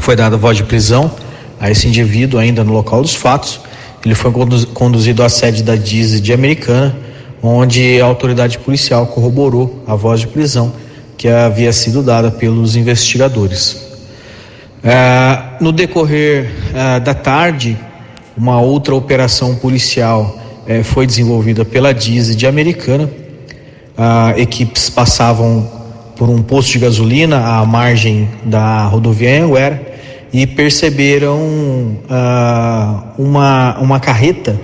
Foi 0.00 0.14
dada 0.14 0.36
voz 0.36 0.56
de 0.56 0.64
prisão 0.64 1.10
a 1.58 1.70
esse 1.70 1.88
indivíduo 1.88 2.38
ainda 2.38 2.62
no 2.62 2.72
local 2.72 3.02
dos 3.02 3.14
fatos. 3.14 3.60
Ele 4.04 4.14
foi 4.14 4.32
conduzido 4.72 5.22
à 5.22 5.28
sede 5.28 5.62
da 5.62 5.74
DISE 5.74 6.20
de 6.20 6.32
Americana, 6.32 6.96
onde 7.42 8.00
a 8.00 8.04
autoridade 8.04 8.58
policial 8.58 9.06
corroborou 9.06 9.82
a 9.86 9.94
voz 9.94 10.20
de 10.20 10.28
prisão 10.28 10.72
que 11.16 11.28
havia 11.28 11.72
sido 11.72 12.02
dada 12.02 12.30
pelos 12.30 12.76
investigadores. 12.76 13.88
É, 14.82 15.60
no 15.60 15.72
decorrer 15.72 16.48
é, 16.72 17.00
da 17.00 17.12
tarde, 17.12 17.76
uma 18.36 18.60
outra 18.60 18.94
operação 18.94 19.56
policial 19.56 20.38
é, 20.66 20.84
foi 20.84 21.06
desenvolvida 21.06 21.64
pela 21.64 21.92
DISE 21.92 22.36
de 22.36 22.46
Americana. 22.46 23.10
equipes 24.36 24.88
passavam 24.88 25.68
por 26.14 26.28
um 26.28 26.40
posto 26.40 26.72
de 26.72 26.78
gasolina 26.78 27.58
à 27.58 27.64
margem 27.66 28.28
da 28.44 28.86
rodovia 28.86 29.42
Anguera 29.42 29.87
e 30.32 30.46
perceberam 30.46 31.98
uma, 33.16 33.78
uma 33.78 34.00
carreta 34.00 34.58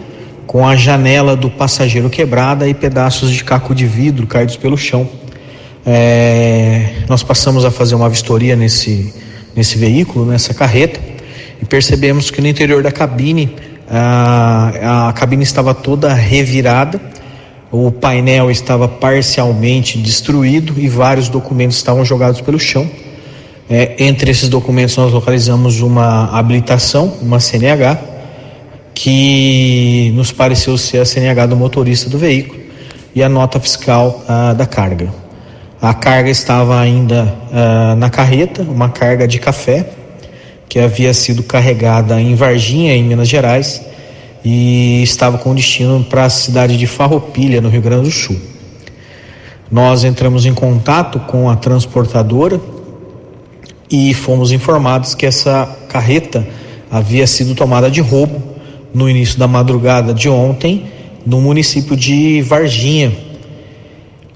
com 0.47 0.67
a 0.67 0.77
janela 0.77 1.35
do 1.35 1.51
passageiro 1.51 2.11
quebrada 2.11 2.69
e 2.69 2.75
pedaços 2.75 3.31
de 3.31 3.43
caco 3.43 3.75
de 3.75 3.87
vidro 3.87 4.27
caídos 4.27 4.57
pelo 4.57 4.77
chão. 4.77 5.09
É, 5.87 7.03
nós 7.09 7.23
passamos 7.23 7.65
a 7.65 7.71
fazer 7.71 7.95
uma 7.95 8.09
vistoria 8.09 8.57
nesse, 8.57 9.13
nesse 9.55 9.77
veículo, 9.77 10.25
nessa 10.25 10.55
carreta, 10.55 11.01
e 11.61 11.65
percebemos 11.65 12.31
que 12.31 12.41
no 12.41 12.47
interior 12.47 12.83
da 12.83 12.93
cabine 12.93 13.55
a, 13.91 15.09
a 15.09 15.13
cabine 15.13 15.43
estava 15.43 15.75
toda 15.75 16.13
revirada, 16.13 17.01
o 17.71 17.91
painel 17.91 18.51
estava 18.51 18.87
parcialmente 18.87 19.99
destruído 19.99 20.75
e 20.79 20.89
vários 20.89 21.29
documentos 21.29 21.77
estavam 21.77 22.05
jogados 22.05 22.41
pelo 22.41 22.59
chão. 22.59 22.89
É, 23.69 23.95
entre 24.05 24.31
esses 24.31 24.49
documentos 24.49 24.97
nós 24.97 25.13
localizamos 25.13 25.81
uma 25.81 26.39
habilitação, 26.39 27.15
uma 27.23 27.41
CNH, 27.41 27.99
que 28.95 30.13
nos 30.15 30.31
pareceu 30.31 30.77
ser 30.77 30.99
a 30.99 31.05
CNH 31.05 31.47
do 31.47 31.57
motorista 31.57 32.11
do 32.11 32.19
veículo 32.19 32.61
e 33.15 33.23
a 33.23 33.29
nota 33.29 33.59
fiscal 33.59 34.23
ah, 34.29 34.53
da 34.53 34.67
carga. 34.67 35.13
A 35.81 35.93
carga 35.93 36.31
estava 36.31 36.81
ainda 36.81 37.37
uh, 37.51 37.95
na 37.97 38.09
carreta, 38.09 38.63
uma 38.63 38.89
carga 38.89 39.29
de 39.29 39.39
café 39.39 39.87
que 40.67 40.79
havia 40.79 41.13
sido 41.13 41.43
carregada 41.43 42.19
em 42.19 42.35
Varginha, 42.35 42.95
em 42.95 43.05
Minas 43.05 43.29
Gerais, 43.29 43.83
e 44.43 45.03
estava 45.03 45.37
com 45.37 45.55
destino 45.55 46.03
para 46.03 46.25
a 46.25 46.31
cidade 46.31 46.79
de 46.79 46.87
Farroupilha, 46.87 47.61
no 47.61 47.69
Rio 47.69 47.83
Grande 47.83 48.05
do 48.05 48.11
Sul. 48.11 48.37
Nós 49.71 50.05
entramos 50.05 50.47
em 50.47 50.55
contato 50.55 51.19
com 51.21 51.51
a 51.51 51.57
transportadora 51.57 52.59
e 53.91 54.15
fomos 54.15 54.53
informados 54.53 55.15
que 55.15 55.27
essa 55.27 55.67
carreta 55.89 56.47
havia 56.91 57.27
sido 57.27 57.55
tomada 57.55 57.91
de 57.91 58.01
roubo 58.01 58.43
no 58.93 59.09
início 59.09 59.39
da 59.39 59.49
madrugada 59.49 60.15
de 60.15 60.29
ontem 60.29 60.85
no 61.27 61.41
município 61.41 61.97
de 61.97 62.43
Varginha, 62.43 63.13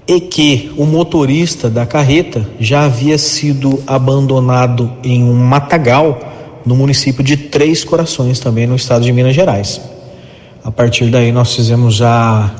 e 0.07 0.19
que 0.19 0.71
o 0.75 0.85
motorista 0.85 1.69
da 1.69 1.85
carreta 1.85 2.43
já 2.59 2.85
havia 2.85 3.15
sido 3.17 3.83
abandonado 3.85 4.91
em 5.03 5.23
um 5.23 5.35
matagal 5.35 6.19
no 6.65 6.75
município 6.75 7.23
de 7.23 7.37
Três 7.37 7.83
Corações, 7.83 8.39
também 8.39 8.65
no 8.65 8.75
estado 8.75 9.05
de 9.05 9.13
Minas 9.13 9.35
Gerais. 9.35 9.79
A 10.63 10.71
partir 10.71 11.05
daí, 11.11 11.31
nós 11.31 11.55
fizemos 11.55 12.01
a 12.01 12.51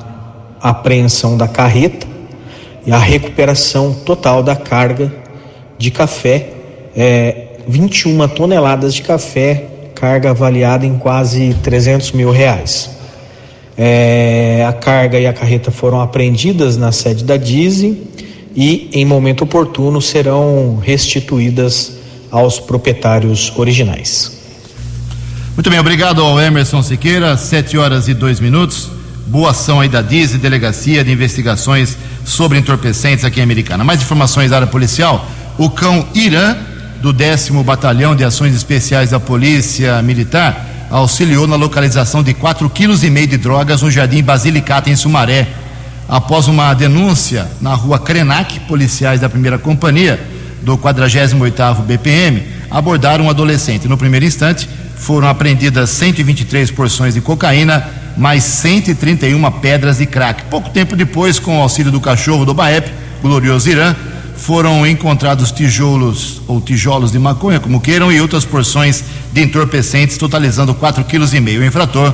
apreensão 0.62 1.36
da 1.36 1.48
carreta 1.48 2.06
e 2.86 2.92
a 2.92 3.00
recuperação 3.00 3.94
total 3.94 4.44
da 4.44 4.56
carga 4.56 5.12
de 5.78 5.90
café, 5.90 6.54
é, 7.00 7.46
21 7.66 8.28
toneladas 8.28 8.94
de 8.94 9.02
café, 9.02 9.64
carga 9.96 10.32
avaliada 10.32 10.86
em 10.86 10.98
quase 10.98 11.56
300 11.64 12.12
mil 12.12 12.30
reais. 12.30 12.90
É, 13.78 14.66
a 14.68 14.74
carga 14.74 15.18
e 15.18 15.26
a 15.26 15.32
carreta 15.32 15.72
foram 15.72 16.02
apreendidas 16.02 16.76
na 16.76 16.92
sede 16.92 17.24
da 17.24 17.38
Dise 17.38 18.02
e, 18.54 18.90
em 18.92 19.06
momento 19.06 19.46
oportuno, 19.46 20.02
serão 20.02 20.78
restituídas 20.84 21.94
aos 22.30 22.60
proprietários 22.60 23.54
originais. 23.56 24.38
Muito 25.56 25.70
bem, 25.70 25.80
obrigado 25.80 26.22
ao 26.22 26.40
Emerson 26.40 26.84
Siqueira, 26.84 27.38
sete 27.38 27.78
horas 27.78 28.10
e 28.10 28.14
dois 28.14 28.42
minutos. 28.42 28.92
Boa 29.26 29.52
ação 29.52 29.80
aí 29.80 29.88
da 29.88 30.02
Dise, 30.02 30.38
Delegacia 30.38 31.02
de 31.02 31.12
Investigações 31.14 31.98
sobre 32.26 32.58
Entorpecentes 32.58 33.24
aqui 33.24 33.40
em 33.40 33.44
Americana. 33.44 33.86
Mais 33.86 34.02
informações 34.02 34.50
da 34.50 34.58
área 34.58 34.68
policial: 34.68 35.26
o 35.58 35.70
cão 35.70 36.06
Irã 36.14 36.58
do 37.02 37.14
10 37.14 37.50
Batalhão 37.64 38.16
de 38.16 38.24
Ações 38.24 38.54
Especiais 38.54 39.12
da 39.12 39.20
Polícia 39.20 40.02
Militar 40.02 40.66
auxiliou 40.90 41.48
na 41.48 41.56
localização 41.56 42.22
de 42.22 42.34
4,5 42.34 42.70
kg 42.70 43.28
de 43.28 43.38
drogas 43.38 43.82
no 43.82 43.92
Jardim 43.92 44.22
Basilicata, 44.22 44.90
em 44.90 44.96
Sumaré. 44.96 45.48
Após 46.08 46.48
uma 46.48 46.74
denúncia 46.74 47.48
na 47.62 47.74
rua 47.74 48.00
Krenak, 48.00 48.60
policiais 48.62 49.22
da 49.22 49.30
primeira 49.30 49.58
companhia 49.58 50.20
do 50.62 50.78
48º 50.78 51.84
BPM 51.84 52.44
abordaram 52.70 53.26
um 53.26 53.30
adolescente. 53.30 53.88
No 53.88 53.98
primeiro 53.98 54.26
instante, 54.26 54.68
foram 54.98 55.28
apreendidas 55.28 55.90
123 55.92 56.72
porções 56.72 57.14
de 57.14 57.22
cocaína, 57.22 57.88
mais 58.18 58.44
131 58.44 59.52
pedras 59.52 60.00
de 60.00 60.06
crack. 60.06 60.44
Pouco 60.50 60.70
tempo 60.70 60.96
depois, 60.96 61.40
com 61.40 61.58
o 61.58 61.62
auxílio 61.62 61.92
do 61.92 62.02
cachorro 62.02 62.44
do 62.44 62.54
Baep, 62.54 62.92
Glorioso 63.22 63.70
Irã, 63.70 63.96
foram 64.40 64.88
encontrados 64.88 65.52
tijolos 65.52 66.42
ou 66.48 66.62
tijolos 66.62 67.12
de 67.12 67.20
maconha, 67.20 67.60
como 67.60 67.80
queiram, 67.80 68.12
e 68.12 68.22
outras 68.22 68.46
porções 68.46 69.04
de 69.34 69.44
entorpecentes, 69.44 70.18
totalizando 70.18 70.74
4,5 70.74 71.04
kg. 71.06 71.58
O 71.60 71.66
infrator 71.66 72.14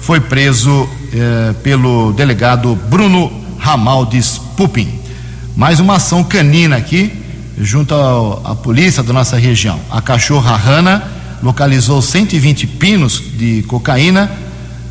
foi 0.00 0.20
preso 0.20 0.88
eh, 1.12 1.54
pelo 1.62 2.12
delegado 2.12 2.74
Bruno 2.88 3.32
Ramaldes 3.58 4.38
Pupin. 4.56 5.00
Mais 5.56 5.78
uma 5.78 5.96
ação 5.96 6.24
canina 6.24 6.76
aqui, 6.76 7.12
junto 7.58 7.94
à 7.94 8.54
polícia 8.54 9.02
da 9.02 9.12
nossa 9.12 9.36
região. 9.36 9.78
A 9.90 10.02
cachorra 10.02 10.56
Rana 10.56 11.04
localizou 11.42 12.02
120 12.02 12.66
pinos 12.66 13.22
de 13.36 13.62
cocaína 13.62 14.30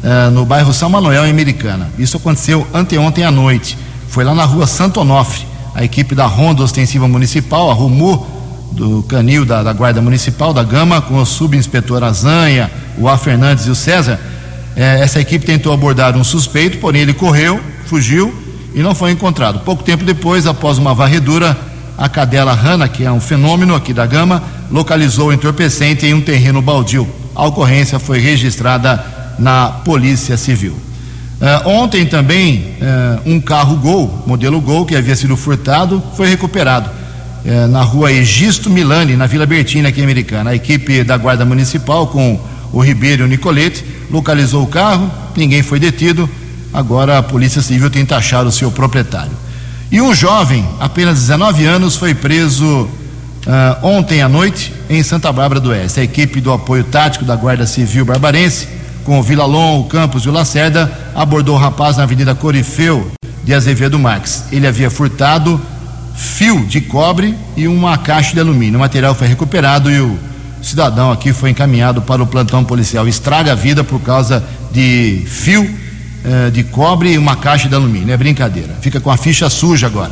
eh, 0.02 0.30
no 0.30 0.46
bairro 0.46 0.74
São 0.74 0.90
Manuel, 0.90 1.26
em 1.26 1.32
Americana. 1.32 1.90
Isso 2.00 2.16
aconteceu 2.16 2.66
anteontem 2.74 3.26
à 3.26 3.32
noite. 3.32 3.78
Foi 4.08 4.24
lá 4.24 4.34
na 4.34 4.46
rua 4.46 4.66
Santo 4.66 5.02
Onofre 5.02 5.49
a 5.80 5.84
equipe 5.86 6.14
da 6.14 6.26
Ronda 6.26 6.62
Ostensiva 6.62 7.08
Municipal, 7.08 7.72
a 7.72 7.74
RUMU, 7.74 8.28
do 8.74 9.02
Canil 9.04 9.46
da, 9.46 9.64
da, 9.64 9.72
Guarda 9.72 10.02
Municipal 10.02 10.54
da 10.54 10.62
Gama, 10.62 11.02
com 11.02 11.16
o 11.16 11.26
subinspetor 11.26 12.04
Azanha, 12.04 12.70
o 12.98 13.08
A. 13.08 13.18
Fernandes 13.18 13.66
e 13.66 13.70
o 13.70 13.76
César. 13.76 14.20
É, 14.76 15.00
essa 15.00 15.22
equipe 15.22 15.46
tentou 15.46 15.72
abordar 15.72 16.18
um 16.18 16.24
suspeito, 16.24 16.80
porém 16.80 17.04
ele 17.04 17.14
correu, 17.14 17.62
fugiu 17.86 18.36
e 18.76 18.82
não 18.82 18.94
foi 18.94 19.12
encontrado. 19.12 19.62
Pouco 19.62 19.82
tempo 19.82 20.04
depois, 20.04 20.46
após 20.46 20.78
uma 20.78 20.94
varredura, 20.94 21.58
a 21.98 22.10
cadela 22.10 22.54
Rana, 22.54 22.90
que 22.90 23.06
é 23.06 23.12
um 23.12 23.22
fenômeno 23.22 23.74
aqui 23.74 23.94
da 23.94 24.06
Gama, 24.06 24.44
localizou 24.70 25.30
o 25.30 25.34
entorpecente 25.34 26.06
em 26.06 26.14
um 26.14 26.20
terreno 26.20 26.62
baldio. 26.62 27.08
A 27.34 27.46
ocorrência 27.48 27.98
foi 28.00 28.20
registrada 28.20 29.02
na 29.40 29.70
Polícia 29.70 30.36
Civil. 30.36 30.89
Uh, 31.40 31.70
ontem 31.70 32.06
também 32.06 32.76
uh, 32.82 33.22
um 33.26 33.40
carro 33.40 33.78
Gol, 33.78 34.24
modelo 34.28 34.60
Gol, 34.60 34.86
que 34.86 34.94
havia 34.94 35.16
sido 35.16 35.38
furtado, 35.38 36.04
foi 36.18 36.28
recuperado 36.28 36.90
uh, 36.90 37.68
na 37.70 37.82
rua 37.82 38.12
Egisto 38.12 38.70
Milani, 38.70 39.16
na 39.16 39.26
Vila 39.26 39.46
Bertina, 39.46 39.88
aqui 39.88 40.02
em 40.02 40.04
Americana. 40.04 40.50
A 40.50 40.56
equipe 40.56 41.02
da 41.02 41.16
Guarda 41.16 41.46
Municipal, 41.46 42.08
com 42.08 42.38
o 42.74 42.82
Ribeiro 42.82 43.24
e 43.24 43.26
o 43.26 43.28
Nicolete, 43.30 43.86
localizou 44.12 44.64
o 44.64 44.68
carro, 44.68 45.10
ninguém 45.34 45.64
foi 45.64 45.80
detido. 45.80 46.30
Agora 46.74 47.18
a 47.18 47.24
Polícia 47.24 47.62
Civil 47.62 47.90
tenta 47.90 48.18
achar 48.18 48.46
o 48.46 48.52
seu 48.52 48.70
proprietário. 48.70 49.32
E 49.90 50.02
um 50.02 50.14
jovem, 50.14 50.68
apenas 50.78 51.20
19 51.20 51.66
anos, 51.66 51.96
foi 51.96 52.14
preso 52.14 52.88
ontem 53.82 54.22
à 54.22 54.30
noite 54.30 54.72
em 54.88 55.02
Santa 55.02 55.32
Bárbara 55.32 55.60
do 55.60 55.70
Oeste. 55.70 56.00
A 56.00 56.04
equipe 56.04 56.40
do 56.40 56.52
apoio 56.52 56.84
tático 56.84 57.26
da 57.26 57.36
Guarda 57.36 57.66
Civil 57.66 58.06
Barbarense 58.06 58.68
com 59.04 59.20
o 59.20 59.24
Vilalon, 59.24 59.82
o 59.82 59.84
Campos 59.86 60.24
e 60.24 60.30
o 60.30 60.32
Lacerda, 60.32 60.92
abordou 61.16 61.56
o 61.56 61.60
rapaz 61.60 61.98
na 61.98 62.04
Avenida 62.04 62.36
Corifeu 62.36 63.12
de 63.44 63.54
Azevedo 63.54 63.98
Marques. 63.98 64.44
Ele 64.52 64.68
havia 64.68 64.90
furtado 64.90 65.60
fio 66.16 66.66
de 66.66 66.82
cobre 66.82 67.36
e 67.56 67.68
uma 67.68 67.98
caixa 67.98 68.34
de 68.34 68.40
alumínio. 68.40 68.76
O 68.78 68.80
material 68.80 69.16
foi 69.16 69.28
recuperado 69.28 69.90
e 69.90 70.00
o 70.00 70.18
cidadão 70.62 71.12
aqui 71.12 71.32
foi 71.32 71.50
encaminhado 71.50 72.02
para 72.02 72.22
o 72.22 72.28
plantão 72.28 72.64
policial. 72.64 73.08
Estraga 73.08 73.54
a 73.54 73.56
vida 73.56 73.84
por 73.84 74.02
causa 74.02 74.44
de 74.72 75.24
fio 75.26 75.70
eh, 76.24 76.50
de 76.50 76.64
cobre 76.66 77.14
e 77.14 77.18
uma 77.18 77.36
caixa 77.36 77.70
de 77.70 77.76
alumínio. 77.76 78.14
É 78.14 78.18
brincadeira. 78.18 78.76
Fica 78.82 79.00
com 79.00 79.10
a 79.10 79.18
ficha 79.18 79.50
suja 79.50 79.88
agora. 79.88 80.12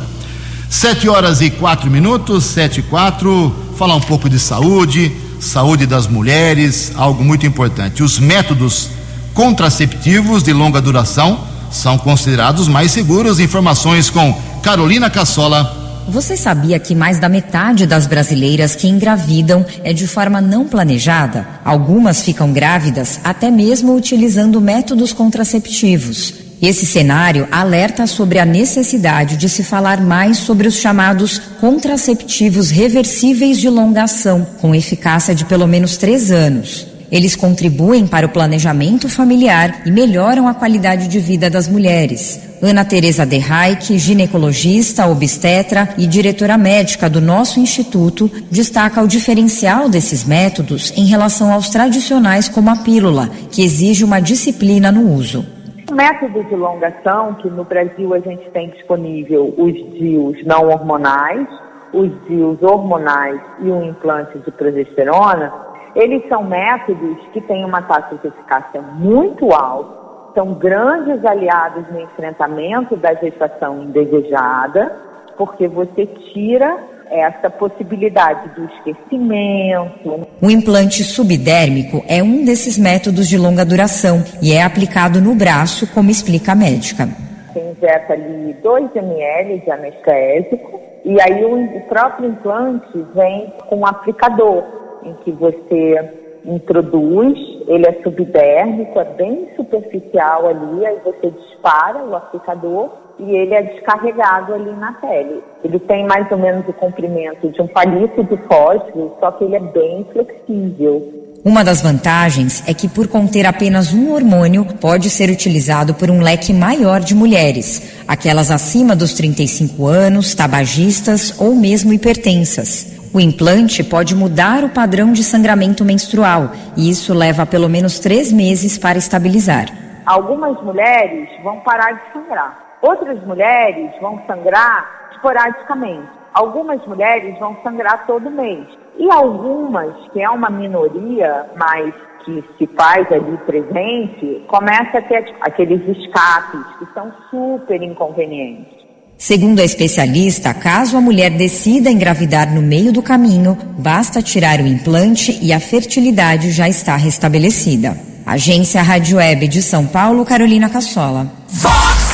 Sete 0.70 1.08
horas 1.08 1.40
e 1.40 1.50
quatro 1.50 1.90
minutos, 1.90 2.44
sete 2.44 2.80
e 2.80 2.82
quatro. 2.82 3.54
Falar 3.76 3.94
um 3.94 4.00
pouco 4.00 4.28
de 4.28 4.38
saúde 4.38 5.12
saúde 5.40 5.86
das 5.86 6.06
mulheres, 6.06 6.92
algo 6.96 7.24
muito 7.24 7.46
importante. 7.46 8.02
Os 8.02 8.18
métodos 8.18 8.88
contraceptivos 9.34 10.42
de 10.42 10.52
longa 10.52 10.80
duração 10.80 11.40
são 11.70 11.96
considerados 11.98 12.68
mais 12.68 12.90
seguros. 12.90 13.40
Informações 13.40 14.10
com 14.10 14.32
Carolina 14.62 15.08
Cassola. 15.10 15.76
Você 16.08 16.38
sabia 16.38 16.78
que 16.78 16.94
mais 16.94 17.18
da 17.18 17.28
metade 17.28 17.86
das 17.86 18.06
brasileiras 18.06 18.74
que 18.74 18.88
engravidam 18.88 19.64
é 19.84 19.92
de 19.92 20.06
forma 20.06 20.40
não 20.40 20.66
planejada? 20.66 21.46
Algumas 21.62 22.22
ficam 22.22 22.50
grávidas 22.50 23.20
até 23.22 23.50
mesmo 23.50 23.94
utilizando 23.94 24.58
métodos 24.60 25.12
contraceptivos. 25.12 26.47
Esse 26.60 26.84
cenário 26.84 27.46
alerta 27.52 28.04
sobre 28.06 28.40
a 28.40 28.44
necessidade 28.44 29.36
de 29.36 29.48
se 29.48 29.62
falar 29.62 30.00
mais 30.00 30.38
sobre 30.38 30.66
os 30.66 30.74
chamados 30.74 31.38
contraceptivos 31.60 32.70
reversíveis 32.70 33.60
de 33.60 33.68
longa 33.68 34.02
ação, 34.02 34.44
com 34.60 34.74
eficácia 34.74 35.36
de 35.36 35.44
pelo 35.44 35.68
menos 35.68 35.96
três 35.96 36.32
anos. 36.32 36.86
Eles 37.12 37.36
contribuem 37.36 38.06
para 38.08 38.26
o 38.26 38.28
planejamento 38.28 39.08
familiar 39.08 39.82
e 39.86 39.90
melhoram 39.90 40.48
a 40.48 40.52
qualidade 40.52 41.06
de 41.06 41.20
vida 41.20 41.48
das 41.48 41.68
mulheres. 41.68 42.40
Ana 42.60 42.84
Teresa 42.84 43.24
De 43.24 43.38
Reich, 43.38 43.96
ginecologista, 43.96 45.06
obstetra 45.06 45.94
e 45.96 46.08
diretora 46.08 46.58
médica 46.58 47.08
do 47.08 47.20
nosso 47.20 47.60
instituto, 47.60 48.30
destaca 48.50 49.00
o 49.00 49.06
diferencial 49.06 49.88
desses 49.88 50.24
métodos 50.24 50.92
em 50.96 51.06
relação 51.06 51.52
aos 51.52 51.68
tradicionais 51.68 52.48
como 52.48 52.68
a 52.68 52.76
pílula, 52.76 53.30
que 53.50 53.62
exige 53.62 54.02
uma 54.02 54.20
disciplina 54.20 54.90
no 54.90 55.14
uso. 55.14 55.57
O 55.90 55.94
método 55.94 56.44
de 56.44 56.54
longação, 56.54 57.32
que 57.34 57.48
no 57.48 57.64
Brasil 57.64 58.12
a 58.12 58.18
gente 58.18 58.50
tem 58.50 58.68
disponível 58.68 59.54
os 59.56 59.72
DIUs 59.72 60.44
não 60.44 60.68
hormonais, 60.68 61.48
os 61.94 62.10
DIUs 62.26 62.62
hormonais 62.62 63.40
e 63.60 63.70
um 63.70 63.84
implante 63.84 64.38
de 64.38 64.50
progesterona, 64.50 65.50
eles 65.94 66.28
são 66.28 66.44
métodos 66.44 67.16
que 67.32 67.40
têm 67.40 67.64
uma 67.64 67.80
taxa 67.80 68.16
de 68.16 68.28
eficácia 68.28 68.82
muito 68.82 69.50
alta, 69.50 70.34
são 70.34 70.52
grandes 70.52 71.24
aliados 71.24 71.90
no 71.90 72.02
enfrentamento 72.02 72.94
da 72.94 73.14
gestação 73.14 73.84
indesejada, 73.84 74.94
porque 75.38 75.66
você 75.66 76.04
tira 76.04 76.78
essa 77.10 77.50
possibilidade 77.50 78.48
do 78.54 78.64
esquecimento. 78.64 80.26
O 80.40 80.50
implante 80.50 81.02
subdérmico 81.04 82.04
é 82.08 82.22
um 82.22 82.44
desses 82.44 82.78
métodos 82.78 83.28
de 83.28 83.36
longa 83.36 83.64
duração 83.64 84.22
e 84.42 84.52
é 84.52 84.62
aplicado 84.62 85.20
no 85.20 85.34
braço, 85.34 85.86
como 85.92 86.10
explica 86.10 86.52
a 86.52 86.54
médica. 86.54 87.08
Você 87.52 87.60
injeta 87.60 88.12
ali 88.12 88.54
2 88.62 88.96
ml 88.96 89.58
de 89.60 89.70
anestésico 89.70 90.80
e 91.04 91.20
aí 91.20 91.44
o 91.44 91.80
próprio 91.88 92.28
implante 92.28 93.06
vem 93.14 93.52
com 93.68 93.76
um 93.76 93.86
aplicador 93.86 94.64
em 95.04 95.14
que 95.24 95.32
você 95.32 96.12
introduz, 96.44 97.38
ele 97.66 97.86
é 97.86 98.02
subdérmico, 98.02 98.98
é 98.98 99.04
bem 99.04 99.48
superficial 99.56 100.48
ali, 100.48 100.86
aí 100.86 100.98
você 101.04 101.30
dispara 101.30 102.02
o 102.04 102.14
aplicador 102.14 102.90
e 103.18 103.34
ele 103.34 103.54
é 103.54 103.62
descarregado 103.62 104.54
ali 104.54 104.70
na 104.72 104.92
pele. 104.92 105.42
Ele 105.64 105.78
tem 105.78 106.06
mais 106.06 106.30
ou 106.30 106.38
menos 106.38 106.66
o 106.68 106.72
comprimento 106.72 107.50
de 107.50 107.60
um 107.60 107.66
palito 107.66 108.22
de 108.24 108.36
fósforo, 108.48 109.16
só 109.18 109.30
que 109.32 109.44
ele 109.44 109.56
é 109.56 109.60
bem 109.60 110.06
flexível. 110.12 111.18
Uma 111.44 111.64
das 111.64 111.80
vantagens 111.80 112.62
é 112.66 112.74
que, 112.74 112.88
por 112.88 113.06
conter 113.08 113.46
apenas 113.46 113.94
um 113.94 114.12
hormônio, 114.12 114.64
pode 114.80 115.08
ser 115.08 115.30
utilizado 115.30 115.94
por 115.94 116.10
um 116.10 116.20
leque 116.20 116.52
maior 116.52 117.00
de 117.00 117.14
mulheres, 117.14 118.02
aquelas 118.06 118.50
acima 118.50 118.94
dos 118.94 119.14
35 119.14 119.86
anos, 119.86 120.34
tabagistas 120.34 121.40
ou 121.40 121.54
mesmo 121.54 121.92
hipertensas. 121.92 122.98
O 123.14 123.20
implante 123.20 123.82
pode 123.82 124.14
mudar 124.14 124.64
o 124.64 124.68
padrão 124.68 125.12
de 125.12 125.24
sangramento 125.24 125.84
menstrual 125.84 126.52
e 126.76 126.90
isso 126.90 127.14
leva 127.14 127.46
pelo 127.46 127.68
menos 127.68 127.98
três 127.98 128.30
meses 128.30 128.76
para 128.76 128.98
estabilizar. 128.98 129.66
Algumas 130.04 130.60
mulheres 130.62 131.28
vão 131.42 131.60
parar 131.60 131.92
de 131.92 132.12
sangrar 132.12 132.67
Outras 132.82 133.22
mulheres 133.24 133.90
vão 134.00 134.20
sangrar 134.26 135.10
esporadicamente. 135.12 136.08
Algumas 136.32 136.84
mulheres 136.86 137.38
vão 137.38 137.56
sangrar 137.62 138.06
todo 138.06 138.30
mês. 138.30 138.66
E 138.98 139.10
algumas, 139.10 139.94
que 140.12 140.20
é 140.20 140.30
uma 140.30 140.50
minoria, 140.50 141.46
mas 141.56 141.92
que 142.24 142.44
se 142.58 142.66
faz 142.76 143.10
ali 143.10 143.36
presente, 143.38 144.44
começa 144.46 144.98
a 144.98 145.02
ter 145.02 145.34
aqueles 145.40 145.80
escapes 145.96 146.60
que 146.78 146.86
são 146.92 147.12
super 147.30 147.82
inconvenientes. 147.82 148.78
Segundo 149.16 149.60
a 149.60 149.64
especialista, 149.64 150.54
caso 150.54 150.96
a 150.96 151.00
mulher 151.00 151.30
decida 151.30 151.90
engravidar 151.90 152.54
no 152.54 152.62
meio 152.62 152.92
do 152.92 153.02
caminho, 153.02 153.58
basta 153.76 154.22
tirar 154.22 154.60
o 154.60 154.66
implante 154.66 155.36
e 155.42 155.52
a 155.52 155.58
fertilidade 155.58 156.52
já 156.52 156.68
está 156.68 156.94
restabelecida. 156.94 157.96
Agência 158.24 158.80
Rádio 158.82 159.16
Web 159.16 159.48
de 159.48 159.62
São 159.62 159.86
Paulo, 159.86 160.24
Carolina 160.24 160.68
Cassola. 160.68 161.26
Fox 161.48 162.07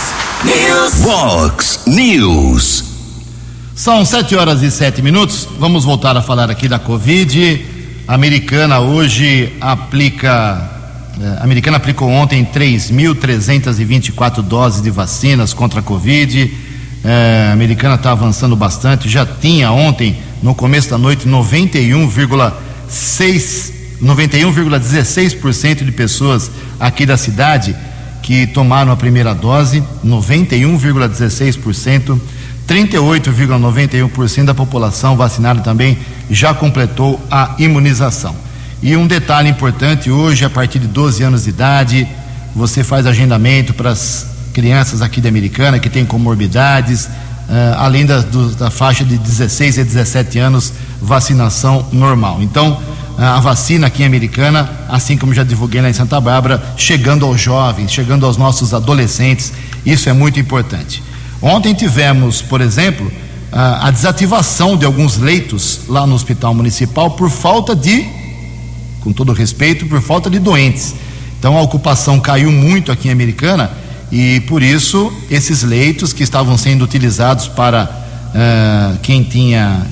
News. 0.44 0.94
Fox 1.02 1.80
News. 1.86 2.84
São 3.74 4.04
sete 4.04 4.36
horas 4.36 4.62
e 4.62 4.70
sete 4.70 5.00
minutos. 5.02 5.48
Vamos 5.58 5.84
voltar 5.84 6.16
a 6.16 6.22
falar 6.22 6.50
aqui 6.50 6.68
da 6.68 6.78
Covid. 6.78 7.64
A 8.06 8.14
americana 8.14 8.78
hoje 8.80 9.52
aplica. 9.60 10.70
eh, 11.20 11.38
A 11.40 11.44
americana 11.44 11.78
aplicou 11.78 12.08
ontem 12.10 12.44
3.324 12.44 14.42
doses 14.42 14.82
de 14.82 14.90
vacinas 14.90 15.52
contra 15.54 15.80
a 15.80 15.82
Covid. 15.82 16.52
Eh, 17.04 17.46
A 17.50 17.52
americana 17.52 17.94
está 17.94 18.12
avançando 18.12 18.54
bastante. 18.54 19.08
Já 19.08 19.24
tinha 19.26 19.72
ontem, 19.72 20.16
no 20.42 20.54
começo 20.54 20.90
da 20.90 20.98
noite, 20.98 21.26
91,6 21.28 23.72
91,16% 24.02 25.84
de 25.84 25.92
pessoas 25.92 26.50
aqui 26.78 27.06
da 27.06 27.16
cidade 27.16 27.74
que 28.24 28.46
tomaram 28.46 28.90
a 28.90 28.96
primeira 28.96 29.34
dose, 29.34 29.84
91,16%, 30.04 32.18
38,91% 32.66 34.44
da 34.46 34.54
população 34.54 35.14
vacinada 35.16 35.60
também 35.60 35.98
já 36.30 36.54
completou 36.54 37.20
a 37.30 37.54
imunização. 37.58 38.34
E 38.82 38.96
um 38.96 39.06
detalhe 39.06 39.50
importante: 39.50 40.10
hoje, 40.10 40.44
a 40.44 40.50
partir 40.50 40.78
de 40.78 40.86
12 40.86 41.22
anos 41.22 41.44
de 41.44 41.50
idade, 41.50 42.08
você 42.56 42.82
faz 42.82 43.06
agendamento 43.06 43.74
para 43.74 43.90
as 43.90 44.26
crianças 44.54 45.02
aqui 45.02 45.20
da 45.20 45.28
Americana 45.28 45.78
que 45.78 45.90
têm 45.90 46.06
comorbidades, 46.06 47.08
eh, 47.50 47.74
além 47.76 48.06
da, 48.06 48.20
do- 48.20 48.54
da 48.54 48.70
faixa 48.70 49.04
de 49.04 49.18
16 49.18 49.78
a 49.78 49.82
17 49.82 50.38
anos, 50.38 50.72
vacinação 51.02 51.84
normal. 51.92 52.38
Então, 52.40 52.78
a 53.16 53.38
vacina 53.40 53.86
aqui 53.86 54.02
em 54.02 54.06
Americana, 54.06 54.68
assim 54.88 55.16
como 55.16 55.32
já 55.32 55.44
divulguei 55.44 55.80
lá 55.80 55.88
em 55.88 55.92
Santa 55.92 56.20
Bárbara, 56.20 56.74
chegando 56.76 57.24
aos 57.24 57.40
jovens, 57.40 57.92
chegando 57.92 58.26
aos 58.26 58.36
nossos 58.36 58.74
adolescentes, 58.74 59.52
isso 59.86 60.08
é 60.08 60.12
muito 60.12 60.40
importante. 60.40 61.02
Ontem 61.40 61.74
tivemos, 61.74 62.42
por 62.42 62.60
exemplo, 62.60 63.10
a, 63.52 63.90
desativação 63.90 64.76
de 64.76 64.84
alguns 64.84 65.16
leitos 65.16 65.82
lá 65.88 66.06
no 66.06 66.14
Hospital 66.14 66.52
Municipal 66.54 67.12
por 67.12 67.30
falta 67.30 67.76
de, 67.76 68.04
com 69.00 69.12
todo 69.12 69.32
respeito, 69.32 69.86
por 69.86 70.00
falta 70.00 70.28
de 70.28 70.40
doentes. 70.40 70.94
Então 71.38 71.56
a 71.56 71.62
ocupação 71.62 72.18
caiu 72.18 72.50
muito 72.50 72.90
aqui 72.90 73.08
em 73.08 73.12
Americana 73.12 73.70
e 74.10 74.40
por 74.48 74.62
isso 74.62 75.12
esses 75.30 75.62
leitos 75.62 76.12
que 76.12 76.22
estavam 76.22 76.58
sendo 76.58 76.82
utilizados 76.82 77.46
para 77.46 77.88
ah, 78.34 78.94
quem 79.02 79.22
tinha 79.22 79.86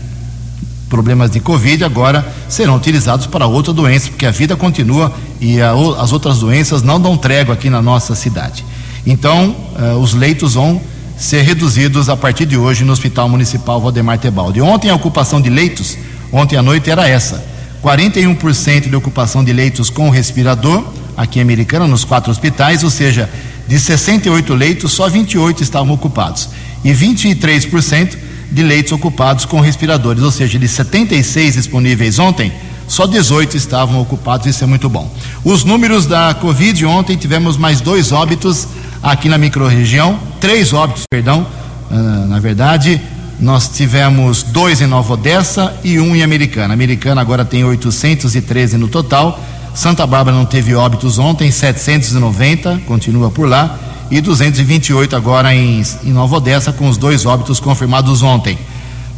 problemas 0.93 1.31
de 1.31 1.41
Covid 1.41 1.85
agora 1.85 2.23
serão 2.51 2.77
utilizados 2.77 3.27
para 3.27 3.47
outra 3.47 3.73
doença, 3.73 4.11
porque 4.11 4.27
a 4.27 4.31
vida 4.31 4.55
continua 4.55 5.11
e 5.41 5.59
a 5.59 5.73
as 5.99 6.13
outras 6.13 6.41
doenças 6.41 6.83
não 6.83 7.01
dão 7.01 7.17
trégua 7.17 7.55
aqui 7.55 7.71
na 7.71 7.81
nossa 7.81 8.15
cidade. 8.15 8.63
Então, 9.07 9.57
eh, 9.75 9.95
os 9.95 10.13
leitos 10.13 10.53
vão 10.53 10.79
ser 11.17 11.41
reduzidos 11.41 12.11
a 12.11 12.17
partir 12.17 12.45
de 12.45 12.59
hoje 12.59 12.85
no 12.85 12.93
Hospital 12.93 13.27
Municipal 13.27 13.81
Valdemar 13.81 14.19
Tebaldi. 14.19 14.61
Ontem 14.61 14.91
a 14.91 14.95
ocupação 14.95 15.41
de 15.41 15.49
leitos, 15.49 15.97
ontem 16.31 16.59
à 16.59 16.63
noite 16.63 16.91
era 16.91 17.09
essa: 17.09 17.43
41% 17.83 18.91
de 18.91 18.95
ocupação 18.95 19.43
de 19.43 19.51
leitos 19.51 19.89
com 19.89 20.11
respirador, 20.11 20.85
aqui 21.17 21.39
em 21.39 21.43
Americana, 21.43 21.87
nos 21.87 22.05
quatro 22.05 22.31
hospitais, 22.31 22.85
ou 22.85 22.91
seja, 22.91 23.31
de 23.67 23.81
68 23.81 24.53
leitos, 24.53 24.93
só 24.93 25.09
28 25.09 25.63
estavam 25.63 25.95
ocupados. 25.95 26.51
E 26.85 26.93
23% 26.93 28.32
de 28.53 28.63
leitos 28.63 28.93
ocupados 28.93 29.45
com 29.45 29.61
respiradores, 29.61 30.23
ou 30.23 30.31
seja, 30.31 30.59
de 30.59 30.69
76 30.69 31.55
disponíveis 31.55 32.19
ontem, 32.19 32.53
só 32.87 33.07
18 33.07 33.57
estavam 33.57 34.01
ocupados, 34.01 34.47
isso 34.47 34.63
é 34.63 34.67
muito 34.67 34.89
bom. 34.89 35.11
Os 35.43 35.65
números 35.65 36.07
da 36.07 36.35
Covid, 36.35 36.85
ontem 36.85 37.17
tivemos 37.17 37.57
mais 37.57 37.81
dois 37.81 38.13
óbitos 38.13 38.69
aqui 39.03 39.29
na 39.29 39.39
microrregião, 39.39 40.19
três 40.41 40.73
óbitos, 40.73 41.05
perdão, 41.11 41.47
ah, 41.91 42.27
na 42.29 42.39
verdade, 42.39 43.01
nós 43.41 43.69
tivemos 43.69 44.43
dois 44.43 44.81
em 44.81 44.87
Nova 44.87 45.15
Odessa 45.15 45.75
e 45.83 45.99
um 45.99 46.15
em 46.15 46.23
Americana. 46.23 46.75
Americana 46.75 47.21
agora 47.21 47.45
tem 47.45 47.65
813 47.65 48.77
no 48.77 48.89
total. 48.89 49.41
Santa 49.75 50.07
Bárbara 50.07 50.37
não 50.37 50.45
teve 50.45 50.75
óbitos 50.75 51.19
ontem, 51.19 51.51
790, 51.51 52.83
continua 52.87 53.31
por 53.31 53.49
lá. 53.49 53.79
E 54.13 54.21
228 54.21 55.17
agora 55.17 55.55
em, 55.55 55.83
em 56.05 56.13
Nova 56.13 56.37
Odessa, 56.37 56.71
com 56.71 56.87
os 56.87 56.99
dois 56.99 57.25
óbitos 57.25 57.59
confirmados 57.59 58.23
ontem. 58.23 58.59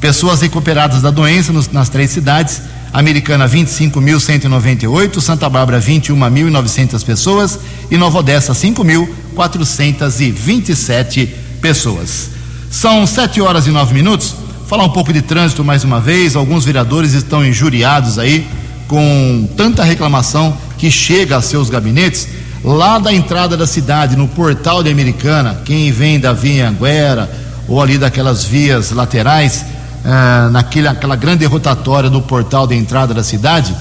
Pessoas 0.01 0.41
recuperadas 0.41 1.03
da 1.03 1.11
doença 1.11 1.53
nos- 1.53 1.69
nas 1.69 1.89
três 1.89 2.13
cidades: 2.13 2.63
Americana 2.93 3.49
25.198, 3.49 5.21
Santa 5.21 5.49
Bárbara 5.51 5.81
21.900 5.81 7.03
pessoas 7.03 7.59
e 7.91 7.97
Nova 7.97 8.19
Odessa 8.21 8.53
5.427 8.55 11.29
pessoas. 11.61 12.31
São 12.71 13.05
sete 13.07 13.41
horas 13.41 13.67
e 13.67 13.71
nove 13.71 13.95
minutos. 13.95 14.35
Falar 14.69 14.85
um 14.85 14.91
pouco 14.91 15.13
de 15.13 15.23
trânsito 15.23 15.65
mais 15.65 15.83
uma 15.83 16.01
vez. 16.01 16.37
Alguns 16.37 16.65
vereadores 16.65 17.15
estão 17.15 17.45
injuriados 17.45 18.17
aí 18.19 18.47
com 18.87 19.49
tanta 19.57 19.83
reclamação 19.83 20.57
que 20.79 20.89
chega 20.91 21.37
a 21.37 21.43
seus 21.43 21.69
gabinetes 21.71 22.29
lá 22.65 22.99
da 22.99 23.13
entrada 23.13 23.57
da 23.57 23.67
cidade, 23.67 24.17
no 24.17 24.27
portal 24.27 24.83
de 24.83 24.91
Americana. 24.91 25.61
Quem 25.65 25.93
vem 25.93 26.19
da 26.19 26.33
Via 26.33 26.69
Anguera 26.69 27.31
ou 27.69 27.81
ali 27.81 27.99
daquelas 27.99 28.45
vias 28.45 28.91
laterais, 28.91 29.65
ah, 30.05 30.49
naquele, 30.51 30.89
aquela 30.89 31.15
grande 31.17 31.45
rotatória 31.45 32.09
do 32.11 32.21
portal 32.23 32.67
de 32.67 32.75
entrada 32.75 33.13
da 33.13 33.23
cidade, 33.23 33.75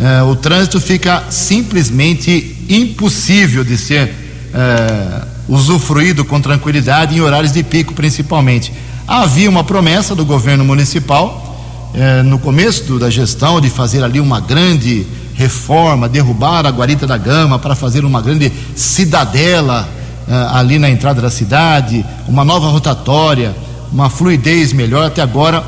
ah, 0.00 0.24
o 0.24 0.34
trânsito 0.34 0.80
fica 0.80 1.24
simplesmente 1.30 2.56
impossível 2.68 3.62
de 3.62 3.76
ser 3.76 4.14
eh, 4.52 5.22
usufruído 5.48 6.24
com 6.24 6.40
tranquilidade 6.40 7.14
em 7.16 7.20
horários 7.20 7.52
de 7.52 7.62
pico, 7.62 7.94
principalmente. 7.94 8.72
Havia 9.06 9.48
uma 9.48 9.62
promessa 9.62 10.14
do 10.14 10.24
governo 10.24 10.64
municipal 10.64 11.90
eh, 11.94 12.22
no 12.22 12.38
começo 12.38 12.84
do- 12.84 12.98
da 12.98 13.10
gestão 13.10 13.60
de 13.60 13.70
fazer 13.70 14.02
ali 14.02 14.18
uma 14.20 14.40
grande 14.40 15.06
reforma, 15.40 16.06
derrubar 16.06 16.66
a 16.66 16.70
guarita 16.70 17.06
da 17.06 17.16
Gama 17.16 17.58
para 17.58 17.74
fazer 17.74 18.04
uma 18.04 18.20
grande 18.20 18.52
cidadela 18.76 19.88
eh, 20.28 20.48
ali 20.52 20.78
na 20.78 20.90
entrada 20.90 21.22
da 21.22 21.30
cidade, 21.30 22.04
uma 22.28 22.44
nova 22.44 22.68
rotatória, 22.68 23.56
uma 23.90 24.10
fluidez 24.10 24.74
melhor. 24.74 25.06
Até 25.06 25.22
agora 25.22 25.64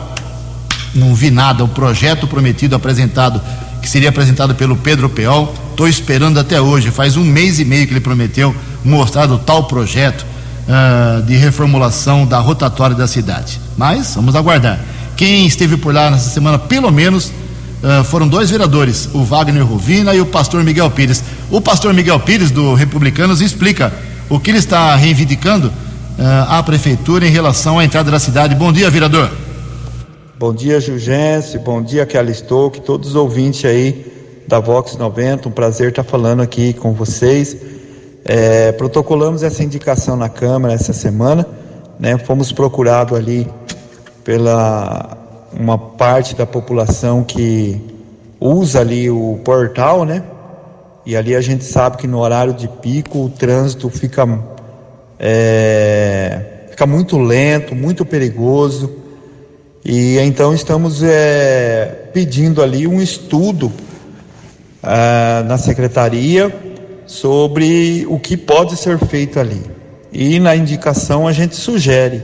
não 0.95 1.15
vi 1.15 1.31
nada. 1.31 1.65
O 1.65 1.69
projeto 1.69 2.27
prometido 2.27 2.77
apresentado, 2.77 3.41
que 3.81 3.89
seria 3.89 4.11
apresentado 4.11 4.55
pelo 4.55 4.77
Pedro 4.77 5.09
Peol, 5.09 5.55
estou 5.71 5.89
esperando 5.89 6.39
até 6.39 6.61
hoje. 6.61 6.91
Faz 6.91 7.17
um 7.17 7.25
mês 7.25 7.59
e 7.59 7.65
meio 7.65 7.87
que 7.87 7.95
ele 7.95 8.01
prometeu 8.01 8.55
mostrar 8.85 9.31
o 9.31 9.39
tal 9.39 9.65
projeto 9.65 10.27
ah, 10.69 11.23
de 11.27 11.35
reformulação 11.35 12.27
da 12.27 12.39
rotatória 12.39 12.95
da 12.95 13.07
cidade. 13.07 13.59
Mas 13.79 14.15
vamos 14.15 14.37
aguardar. 14.37 14.79
Quem 15.17 15.47
esteve 15.47 15.79
por 15.79 15.95
lá 15.95 16.11
nessa 16.11 16.29
semana, 16.29 16.59
pelo 16.59 16.91
menos, 16.91 17.33
ah, 17.83 18.05
foram 18.05 18.29
dois 18.29 18.51
vereadores, 18.51 19.09
o 19.13 19.25
Wagner 19.25 19.67
Rovina 19.67 20.15
e 20.15 20.21
o 20.21 20.27
pastor 20.27 20.63
Miguel 20.63 20.91
Pires. 20.91 21.23
O 21.51 21.61
pastor 21.61 21.93
Miguel 21.93 22.21
Pires, 22.21 22.51
do 22.51 22.75
Republicanos, 22.75 23.41
explica 23.41 23.93
o 24.31 24.39
que 24.39 24.51
ele 24.51 24.59
está 24.59 24.95
reivindicando 24.95 25.73
ah, 26.19 26.59
à 26.59 26.63
prefeitura 26.63 27.27
em 27.27 27.31
relação 27.31 27.79
à 27.79 27.85
entrada 27.85 28.11
da 28.11 28.21
cidade. 28.21 28.55
Bom 28.55 28.73
dia, 28.73 28.89
vereador. 28.89 29.31
Bom 30.39 30.55
dia, 30.55 30.81
Jugense. 30.81 31.59
Bom 31.59 31.83
dia, 31.83 32.07
Kelly 32.07 32.35
Stoke, 32.35 32.81
todos 32.81 33.11
os 33.11 33.15
ouvintes 33.17 33.65
aí 33.65 34.07
da 34.47 34.61
Vox 34.61 34.97
90. 34.97 35.49
Um 35.49 35.53
prazer 35.53 35.89
estar 35.89 36.05
falando 36.05 36.41
aqui 36.41 36.73
com 36.73 36.93
vocês. 36.93 37.57
É, 38.25 38.71
protocolamos 38.73 39.43
essa 39.43 39.65
indicação 39.65 40.17
na 40.17 40.29
Câmara 40.29 40.73
essa 40.73 40.93
semana, 40.93 41.45
né? 41.99 42.17
Fomos 42.19 42.53
procurados 42.53 43.19
ali 43.19 43.49
pela 44.25 45.22
uma 45.59 45.79
parte 45.79 46.35
da 46.35 46.47
população 46.47 47.23
que 47.23 47.81
usa 48.41 48.81
ali 48.81 49.11
o 49.11 49.39
portal, 49.45 50.05
né? 50.05 50.23
E 51.05 51.17
ali 51.17 51.35
a 51.35 51.41
gente 51.41 51.65
sabe 51.65 51.97
que 51.97 52.07
no 52.07 52.19
horário 52.19 52.53
de 52.53 52.69
pico 52.69 53.25
o 53.25 53.29
trânsito 53.29 53.89
fica 53.91 54.27
é, 55.19 56.67
fica 56.71 56.87
muito 56.87 57.19
lento, 57.19 57.75
muito 57.75 58.05
perigoso. 58.05 58.91
E 59.85 60.19
então 60.19 60.55
estamos 60.55 61.03
é, 61.03 62.09
pedindo 62.13 62.63
ali 62.63 62.87
um 62.87 63.01
estudo 63.01 63.73
ah, 64.83 65.45
na 65.47 65.59
secretaria 65.59 66.55
sobre 67.07 68.07
o 68.09 68.19
que 68.19 68.37
pode 68.37 68.77
ser 68.77 68.99
feito 68.99 69.39
ali. 69.41 69.63
E 70.13 70.39
na 70.39 70.55
indicação 70.55 71.27
a 71.27 71.33
gente 71.33 71.57
sugere 71.57 72.23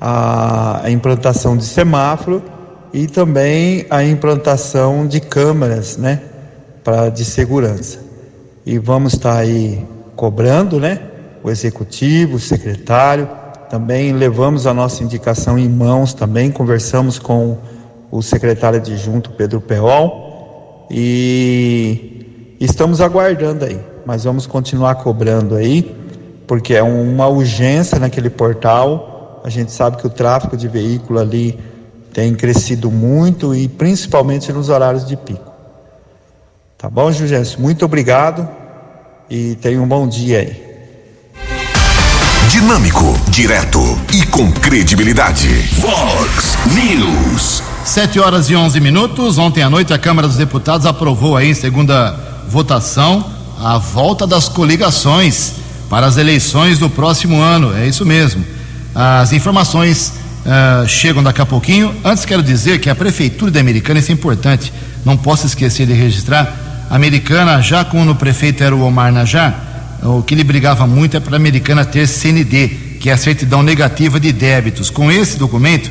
a 0.00 0.82
implantação 0.88 1.56
de 1.56 1.64
semáforo 1.64 2.42
e 2.94 3.08
também 3.08 3.84
a 3.90 4.04
implantação 4.04 5.04
de 5.04 5.18
câmeras, 5.18 5.96
né, 5.96 6.22
para 6.84 7.08
de 7.08 7.24
segurança. 7.24 7.98
E 8.64 8.78
vamos 8.78 9.14
estar 9.14 9.36
aí 9.36 9.84
cobrando, 10.14 10.78
né, 10.78 11.00
o 11.42 11.50
executivo, 11.50 12.36
o 12.36 12.40
secretário, 12.40 13.28
também 13.68 14.12
levamos 14.12 14.64
a 14.64 14.72
nossa 14.72 15.02
indicação 15.02 15.58
em 15.58 15.68
mãos, 15.68 16.14
também 16.14 16.52
conversamos 16.52 17.18
com 17.18 17.58
o 18.12 18.22
secretário 18.22 18.78
adjunto 18.78 19.32
Pedro 19.32 19.60
Peol 19.60 20.86
e 20.88 22.54
estamos 22.60 23.00
aguardando 23.00 23.64
aí, 23.64 23.80
mas 24.06 24.22
vamos 24.22 24.46
continuar 24.46 24.94
cobrando 24.96 25.56
aí, 25.56 25.92
porque 26.46 26.74
é 26.74 26.82
uma 26.82 27.26
urgência 27.26 27.98
naquele 27.98 28.30
portal. 28.30 29.40
A 29.42 29.50
gente 29.50 29.72
sabe 29.72 29.96
que 29.96 30.06
o 30.06 30.10
tráfego 30.10 30.56
de 30.56 30.68
veículo 30.68 31.18
ali 31.18 31.58
tem 32.14 32.32
crescido 32.32 32.92
muito 32.92 33.52
e 33.52 33.66
principalmente 33.66 34.52
nos 34.52 34.68
horários 34.68 35.04
de 35.04 35.16
pico. 35.16 35.52
Tá 36.78 36.88
bom, 36.88 37.10
Jugêncio? 37.10 37.60
Muito 37.60 37.84
obrigado 37.84 38.48
e 39.28 39.56
tenha 39.56 39.82
um 39.82 39.88
bom 39.88 40.06
dia 40.06 40.38
aí. 40.38 40.64
Dinâmico, 42.48 43.18
direto 43.28 43.80
e 44.12 44.24
com 44.26 44.52
credibilidade. 44.52 45.48
Vox 45.80 46.56
News. 46.72 47.64
7 47.84 48.20
horas 48.20 48.48
e 48.48 48.54
11 48.54 48.78
minutos. 48.78 49.36
Ontem 49.36 49.64
à 49.64 49.68
noite 49.68 49.92
a 49.92 49.98
Câmara 49.98 50.28
dos 50.28 50.36
Deputados 50.36 50.86
aprovou 50.86 51.36
aí 51.36 51.50
em 51.50 51.54
segunda 51.54 52.12
votação 52.48 53.28
a 53.60 53.76
volta 53.76 54.24
das 54.24 54.48
coligações 54.48 55.54
para 55.90 56.06
as 56.06 56.16
eleições 56.16 56.78
do 56.78 56.88
próximo 56.88 57.40
ano. 57.40 57.76
É 57.76 57.88
isso 57.88 58.06
mesmo. 58.06 58.44
As 58.94 59.32
informações 59.32 60.23
uh, 60.44 60.86
chegam 60.88 61.22
daqui 61.22 61.40
a 61.40 61.46
pouquinho. 61.46 61.94
Antes 62.04 62.24
quero 62.24 62.42
dizer 62.42 62.78
que 62.78 62.90
a 62.90 62.94
prefeitura 62.94 63.50
da 63.50 63.60
Americana, 63.60 64.00
isso 64.00 64.10
é 64.10 64.14
importante, 64.14 64.72
não 65.04 65.16
posso 65.16 65.46
esquecer 65.46 65.86
de 65.86 65.92
registrar. 65.92 66.86
A 66.90 66.96
Americana, 66.96 67.60
já 67.60 67.84
quando 67.84 68.10
o 68.10 68.14
prefeito 68.14 68.62
era 68.62 68.74
o 68.74 68.82
Omar 68.82 69.12
Najar, 69.12 69.98
o 70.02 70.22
que 70.22 70.34
ele 70.34 70.44
brigava 70.44 70.86
muito 70.86 71.16
é 71.16 71.20
para 71.20 71.34
a 71.34 71.36
Americana 71.36 71.84
ter 71.84 72.06
CND, 72.06 72.68
que 73.00 73.08
é 73.08 73.12
a 73.12 73.16
certidão 73.16 73.62
negativa 73.62 74.20
de 74.20 74.32
débitos. 74.32 74.90
Com 74.90 75.10
esse 75.10 75.38
documento, 75.38 75.90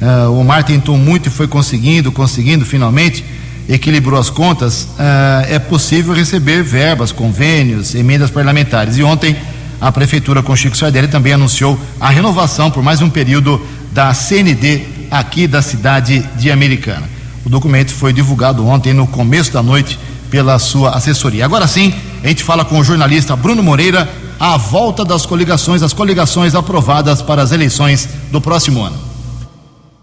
uh, 0.00 0.30
o 0.30 0.40
Omar 0.40 0.64
tentou 0.64 0.96
muito 0.96 1.26
e 1.26 1.30
foi 1.30 1.48
conseguindo, 1.48 2.12
conseguindo 2.12 2.64
finalmente, 2.64 3.24
equilibrou 3.68 4.18
as 4.18 4.30
contas, 4.30 4.84
uh, 4.84 5.44
é 5.48 5.58
possível 5.58 6.14
receber 6.14 6.62
verbas, 6.62 7.12
convênios, 7.12 7.94
emendas 7.94 8.30
parlamentares. 8.30 8.96
E 8.96 9.02
ontem 9.02 9.36
a 9.80 9.92
Prefeitura 9.92 10.42
com 10.42 10.56
Chico 10.56 10.76
Sardelli 10.76 11.06
também 11.06 11.32
anunciou 11.32 11.78
a 12.00 12.10
renovação 12.10 12.70
por 12.70 12.82
mais 12.82 13.00
um 13.00 13.08
período 13.08 13.60
da 13.92 14.12
CND 14.14 14.82
aqui 15.10 15.46
da 15.46 15.62
cidade 15.62 16.20
de 16.36 16.50
Americana. 16.50 17.08
O 17.44 17.48
documento 17.48 17.92
foi 17.92 18.12
divulgado 18.12 18.66
ontem 18.66 18.92
no 18.92 19.06
começo 19.06 19.52
da 19.52 19.62
noite 19.62 19.98
pela 20.30 20.58
sua 20.58 20.90
assessoria. 20.90 21.44
Agora 21.44 21.66
sim, 21.66 21.94
a 22.22 22.28
gente 22.28 22.44
fala 22.44 22.64
com 22.64 22.78
o 22.78 22.84
jornalista 22.84 23.34
Bruno 23.34 23.62
Moreira 23.62 24.08
a 24.38 24.56
volta 24.56 25.04
das 25.04 25.26
coligações, 25.26 25.82
as 25.82 25.92
coligações 25.92 26.54
aprovadas 26.54 27.20
para 27.20 27.42
as 27.42 27.50
eleições 27.50 28.08
do 28.30 28.40
próximo 28.40 28.82
ano. 28.82 28.96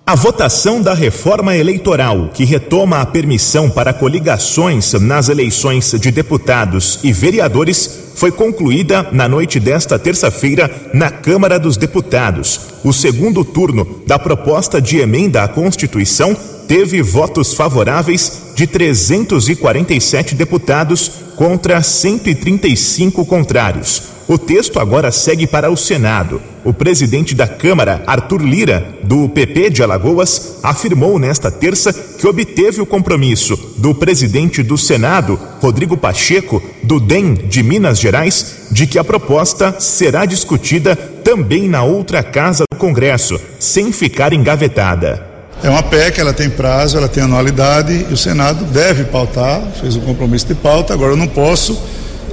A 0.08 0.14
votação 0.14 0.82
da 0.82 0.94
reforma 0.94 1.56
eleitoral, 1.56 2.30
que 2.34 2.46
retoma 2.46 3.00
a 3.00 3.06
permissão 3.06 3.70
para 3.70 3.92
coligações 3.92 4.94
nas 4.94 5.30
eleições 5.30 5.96
de 6.00 6.12
deputados 6.12 7.00
e 7.04 7.12
vereadores, 7.12 8.05
foi 8.16 8.32
concluída 8.32 9.10
na 9.12 9.28
noite 9.28 9.60
desta 9.60 10.00
terça-feira 10.00 10.90
na 10.94 11.12
Câmara 11.12 11.60
dos 11.60 11.78
Deputados. 11.78 12.60
O 12.84 12.92
segundo 12.92 13.44
turno 13.44 14.02
da 14.08 14.18
proposta 14.18 14.82
de 14.82 14.98
emenda 14.98 15.44
à 15.44 15.48
Constituição 15.48 16.36
teve 16.68 17.02
votos 17.02 17.54
favoráveis 17.54 18.54
de 18.56 18.66
347 18.66 20.34
deputados 20.34 21.12
contra 21.36 21.84
135 21.84 23.26
contrários. 23.26 24.15
O 24.28 24.40
texto 24.40 24.80
agora 24.80 25.12
segue 25.12 25.46
para 25.46 25.70
o 25.70 25.78
Senado. 25.78 26.42
O 26.64 26.74
presidente 26.74 27.36
da 27.36 27.48
Câmara, 27.48 28.04
Arthur 28.08 28.42
Lira, 28.42 28.98
do 29.04 29.30
PP 29.30 29.70
de 29.70 29.84
Alagoas, 29.84 30.56
afirmou 30.64 31.20
nesta 31.20 31.52
terça 31.52 31.94
que 31.94 32.26
obteve 32.26 32.82
o 32.82 32.88
compromisso 32.88 33.56
do 33.78 33.94
presidente 33.94 34.64
do 34.64 34.80
Senado, 34.80 35.40
Rodrigo 35.62 35.96
Pacheco, 35.96 36.60
do 36.82 37.00
DEM 37.00 37.36
de 37.36 37.62
Minas 37.62 38.00
Gerais, 38.00 38.68
de 38.72 38.88
que 38.88 38.98
a 38.98 39.04
proposta 39.04 39.80
será 39.80 40.26
discutida 40.26 40.96
também 40.96 41.70
na 41.70 41.84
outra 41.84 42.24
casa 42.24 42.64
do 42.72 42.78
Congresso, 42.80 43.40
sem 43.60 43.92
ficar 43.92 44.34
engavetada. 44.34 45.24
É 45.64 45.70
uma 45.70 45.84
PEC, 45.84 46.20
ela 46.20 46.34
tem 46.34 46.50
prazo, 46.50 46.98
ela 46.98 47.08
tem 47.08 47.24
anualidade 47.24 48.08
e 48.10 48.14
o 48.14 48.18
Senado 48.18 48.66
deve 48.66 49.04
pautar, 49.04 49.62
fez 49.80 49.96
um 49.96 50.02
compromisso 50.02 50.48
de 50.48 50.56
pauta. 50.56 50.94
Agora 50.96 51.14
eu 51.14 51.18
não 51.18 51.28
posso, 51.28 51.80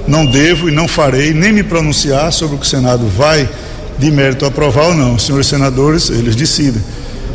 não 0.07 0.25
devo 0.25 0.67
e 0.67 0.71
não 0.71 0.87
farei 0.87 1.33
nem 1.33 1.51
me 1.51 1.63
pronunciar 1.63 2.31
sobre 2.31 2.55
o 2.55 2.59
que 2.59 2.65
o 2.65 2.69
Senado 2.69 3.07
vai 3.07 3.49
de 3.97 4.11
mérito 4.11 4.45
aprovar 4.45 4.87
ou 4.87 4.93
não. 4.93 5.15
Os 5.15 5.25
senhores 5.25 5.47
senadores, 5.47 6.09
eles 6.09 6.35
decidem. 6.35 6.81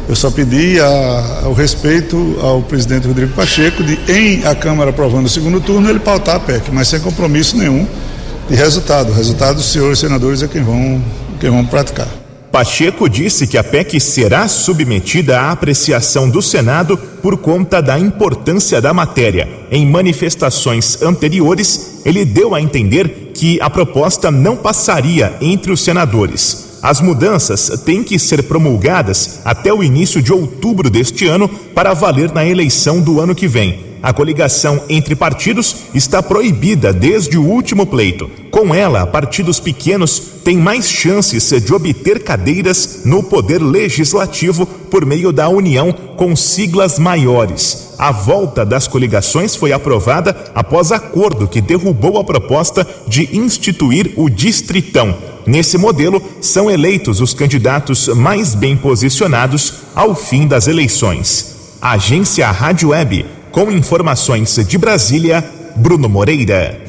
Eu 0.09 0.17
só 0.17 0.31
pedi 0.31 0.81
a, 0.81 1.41
ao 1.45 1.53
respeito 1.53 2.39
ao 2.41 2.63
presidente 2.63 3.07
Rodrigo 3.07 3.35
Pacheco 3.35 3.85
de, 3.85 3.99
em 4.11 4.45
a 4.47 4.55
Câmara 4.55 4.91
aprovando 4.91 5.27
o 5.27 5.29
segundo 5.29 5.61
turno, 5.61 5.89
ele 5.89 5.99
pautar 5.99 6.37
a 6.37 6.41
PEC, 6.41 6.71
mas 6.73 6.89
sem 6.89 6.99
compromisso 7.01 7.57
nenhum 7.57 7.87
de 8.49 8.55
resultado. 8.57 9.11
O 9.11 9.15
resultado, 9.15 9.63
senhores 9.63 9.99
senadores 9.99 10.43
é 10.43 10.49
quem 10.49 10.63
vão, 10.63 11.03
quem 11.39 11.51
vão 11.51 11.65
praticar. 11.65 12.09
Pacheco 12.51 13.09
disse 13.09 13.47
que 13.47 13.59
a 13.59 13.65
PEC 13.65 14.01
será 14.01 14.49
submetida 14.49 15.39
à 15.39 15.53
apreciação 15.53 16.31
do 16.31 16.41
Senado 16.41 16.97
por 16.97 17.37
conta 17.37 17.83
da 17.83 17.99
importância 17.99 18.81
da 18.81 18.95
matéria. 18.95 19.49
Em 19.71 19.87
manifestações 19.87 21.03
anteriores, 21.03 22.01
ele 22.05 22.25
deu 22.25 22.55
a 22.55 22.61
entender 22.61 23.33
que 23.35 23.61
a 23.61 23.69
proposta 23.69 24.31
não 24.31 24.57
passaria 24.57 25.37
entre 25.41 25.73
os 25.73 25.83
senadores. 25.83 26.79
As 26.83 27.01
mudanças 27.01 27.83
têm 27.85 28.03
que 28.03 28.19
ser 28.19 28.45
promulgadas 28.45 29.41
até 29.45 29.73
o 29.73 29.83
início 29.83 30.23
de 30.23 30.33
outubro 30.33 30.89
deste 30.89 31.27
ano 31.27 31.49
para 31.49 31.93
valer 31.93 32.33
na 32.33 32.47
eleição 32.47 33.01
do 33.01 33.21
ano 33.21 33.35
que 33.35 33.49
vem 33.49 33.88
a 34.03 34.13
coligação 34.13 34.83
entre 34.89 35.17
partidos 35.17 35.75
está 35.93 36.23
proibida 36.23 36.93
desde 36.93 37.37
o 37.37 37.45
último 37.45 37.85
pleito. 37.85 38.31
Com 38.51 38.75
ela, 38.75 39.07
partidos 39.07 39.59
pequenos 39.61 40.21
têm 40.45 40.57
mais 40.57 40.89
chances 40.89 41.51
de 41.63 41.75
obter 41.75 42.23
cadeiras 42.23 43.01
no 43.05 43.23
poder 43.23 43.63
legislativo 43.63 44.67
por 44.67 45.05
meio 45.05 45.33
da 45.33 45.49
união 45.49 45.93
com 46.17 46.35
siglas 46.35 46.99
maiores. 46.99 47.95
A 47.99 48.13
volta 48.13 48.65
das 48.65 48.87
coligações 48.87 49.57
foi 49.57 49.73
aprovada 49.73 50.35
após 50.55 50.93
acordo 50.93 51.49
que 51.49 51.61
derrubou 51.61 52.19
a 52.19 52.25
proposta 52.25 52.87
de 53.07 53.37
instituir 53.37 54.13
o 54.17 54.31
Distritão. 54.31 55.17
Nesse 55.45 55.77
modelo, 55.77 56.23
são 56.41 56.71
eleitos 56.71 57.21
os 57.21 57.35
candidatos 57.35 58.09
mais 58.09 58.55
bem 58.55 58.77
posicionados 58.77 59.75
ao 59.95 60.15
fim 60.15 60.47
das 60.47 60.69
eleições. 60.69 61.57
Agência 61.81 62.51
Rádio 62.51 62.91
Web 62.91 63.38
com 63.51 63.71
informações 63.71 64.59
de 64.67 64.79
Brasília, 64.79 65.45
Bruno 65.77 66.09
Moreira. 66.09 66.89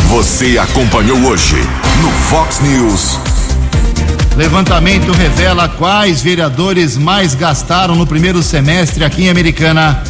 Você 0.09 0.57
acompanhou 0.57 1.19
hoje 1.25 1.57
no 2.01 2.09
Fox 2.11 2.59
News. 2.59 3.19
Levantamento 4.35 5.11
revela 5.11 5.69
quais 5.69 6.23
vereadores 6.23 6.97
mais 6.97 7.35
gastaram 7.35 7.95
no 7.95 8.07
primeiro 8.07 8.41
semestre 8.41 9.03
aqui 9.03 9.25
em 9.25 9.29
Americana. 9.29 10.03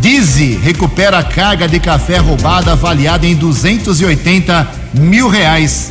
Dizzy 0.00 0.56
recupera 0.56 1.18
a 1.18 1.22
carga 1.22 1.68
de 1.68 1.78
café 1.78 2.18
roubada 2.18 2.72
avaliada 2.72 3.26
em 3.26 3.36
280 3.36 4.68
mil 4.92 5.28
reais. 5.28 5.88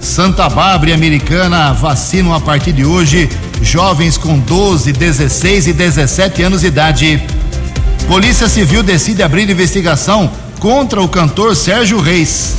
Santa 0.00 0.48
Bárbara 0.48 0.90
e 0.90 0.94
Americana 0.94 1.72
vacinam 1.72 2.34
a 2.34 2.40
partir 2.40 2.72
de 2.72 2.84
hoje 2.84 3.28
jovens 3.62 4.16
com 4.16 4.38
12, 4.38 4.92
16 4.92 5.68
e 5.68 5.72
17 5.72 6.42
anos 6.42 6.60
de 6.62 6.68
idade. 6.68 7.22
Polícia 8.06 8.48
Civil 8.48 8.82
decide 8.82 9.22
abrir 9.22 9.48
investigação 9.50 10.30
contra 10.58 11.02
o 11.02 11.08
cantor 11.08 11.54
Sérgio 11.54 12.00
Reis. 12.00 12.56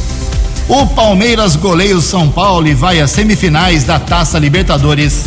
O 0.67 0.85
Palmeiras 0.87 1.55
goleia 1.55 1.97
o 1.97 2.01
São 2.01 2.29
Paulo 2.29 2.67
e 2.67 2.73
vai 2.73 2.99
às 2.99 3.11
semifinais 3.11 3.83
da 3.83 3.99
Taça 3.99 4.37
Libertadores. 4.37 5.25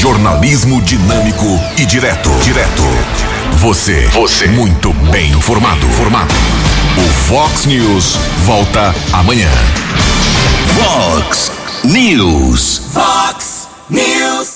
Jornalismo 0.00 0.80
dinâmico 0.80 1.60
e 1.76 1.84
direto. 1.84 2.30
Direto. 2.42 2.82
Você. 3.58 4.08
Você. 4.12 4.46
Muito 4.46 4.92
bem 5.10 5.30
informado. 5.32 5.86
Formado. 5.88 6.34
O 6.96 7.08
Fox 7.28 7.66
News 7.66 8.16
volta 8.44 8.94
amanhã. 9.12 9.50
Fox 10.76 11.50
News. 11.84 12.92
Fox 12.92 13.66
News. 13.88 14.46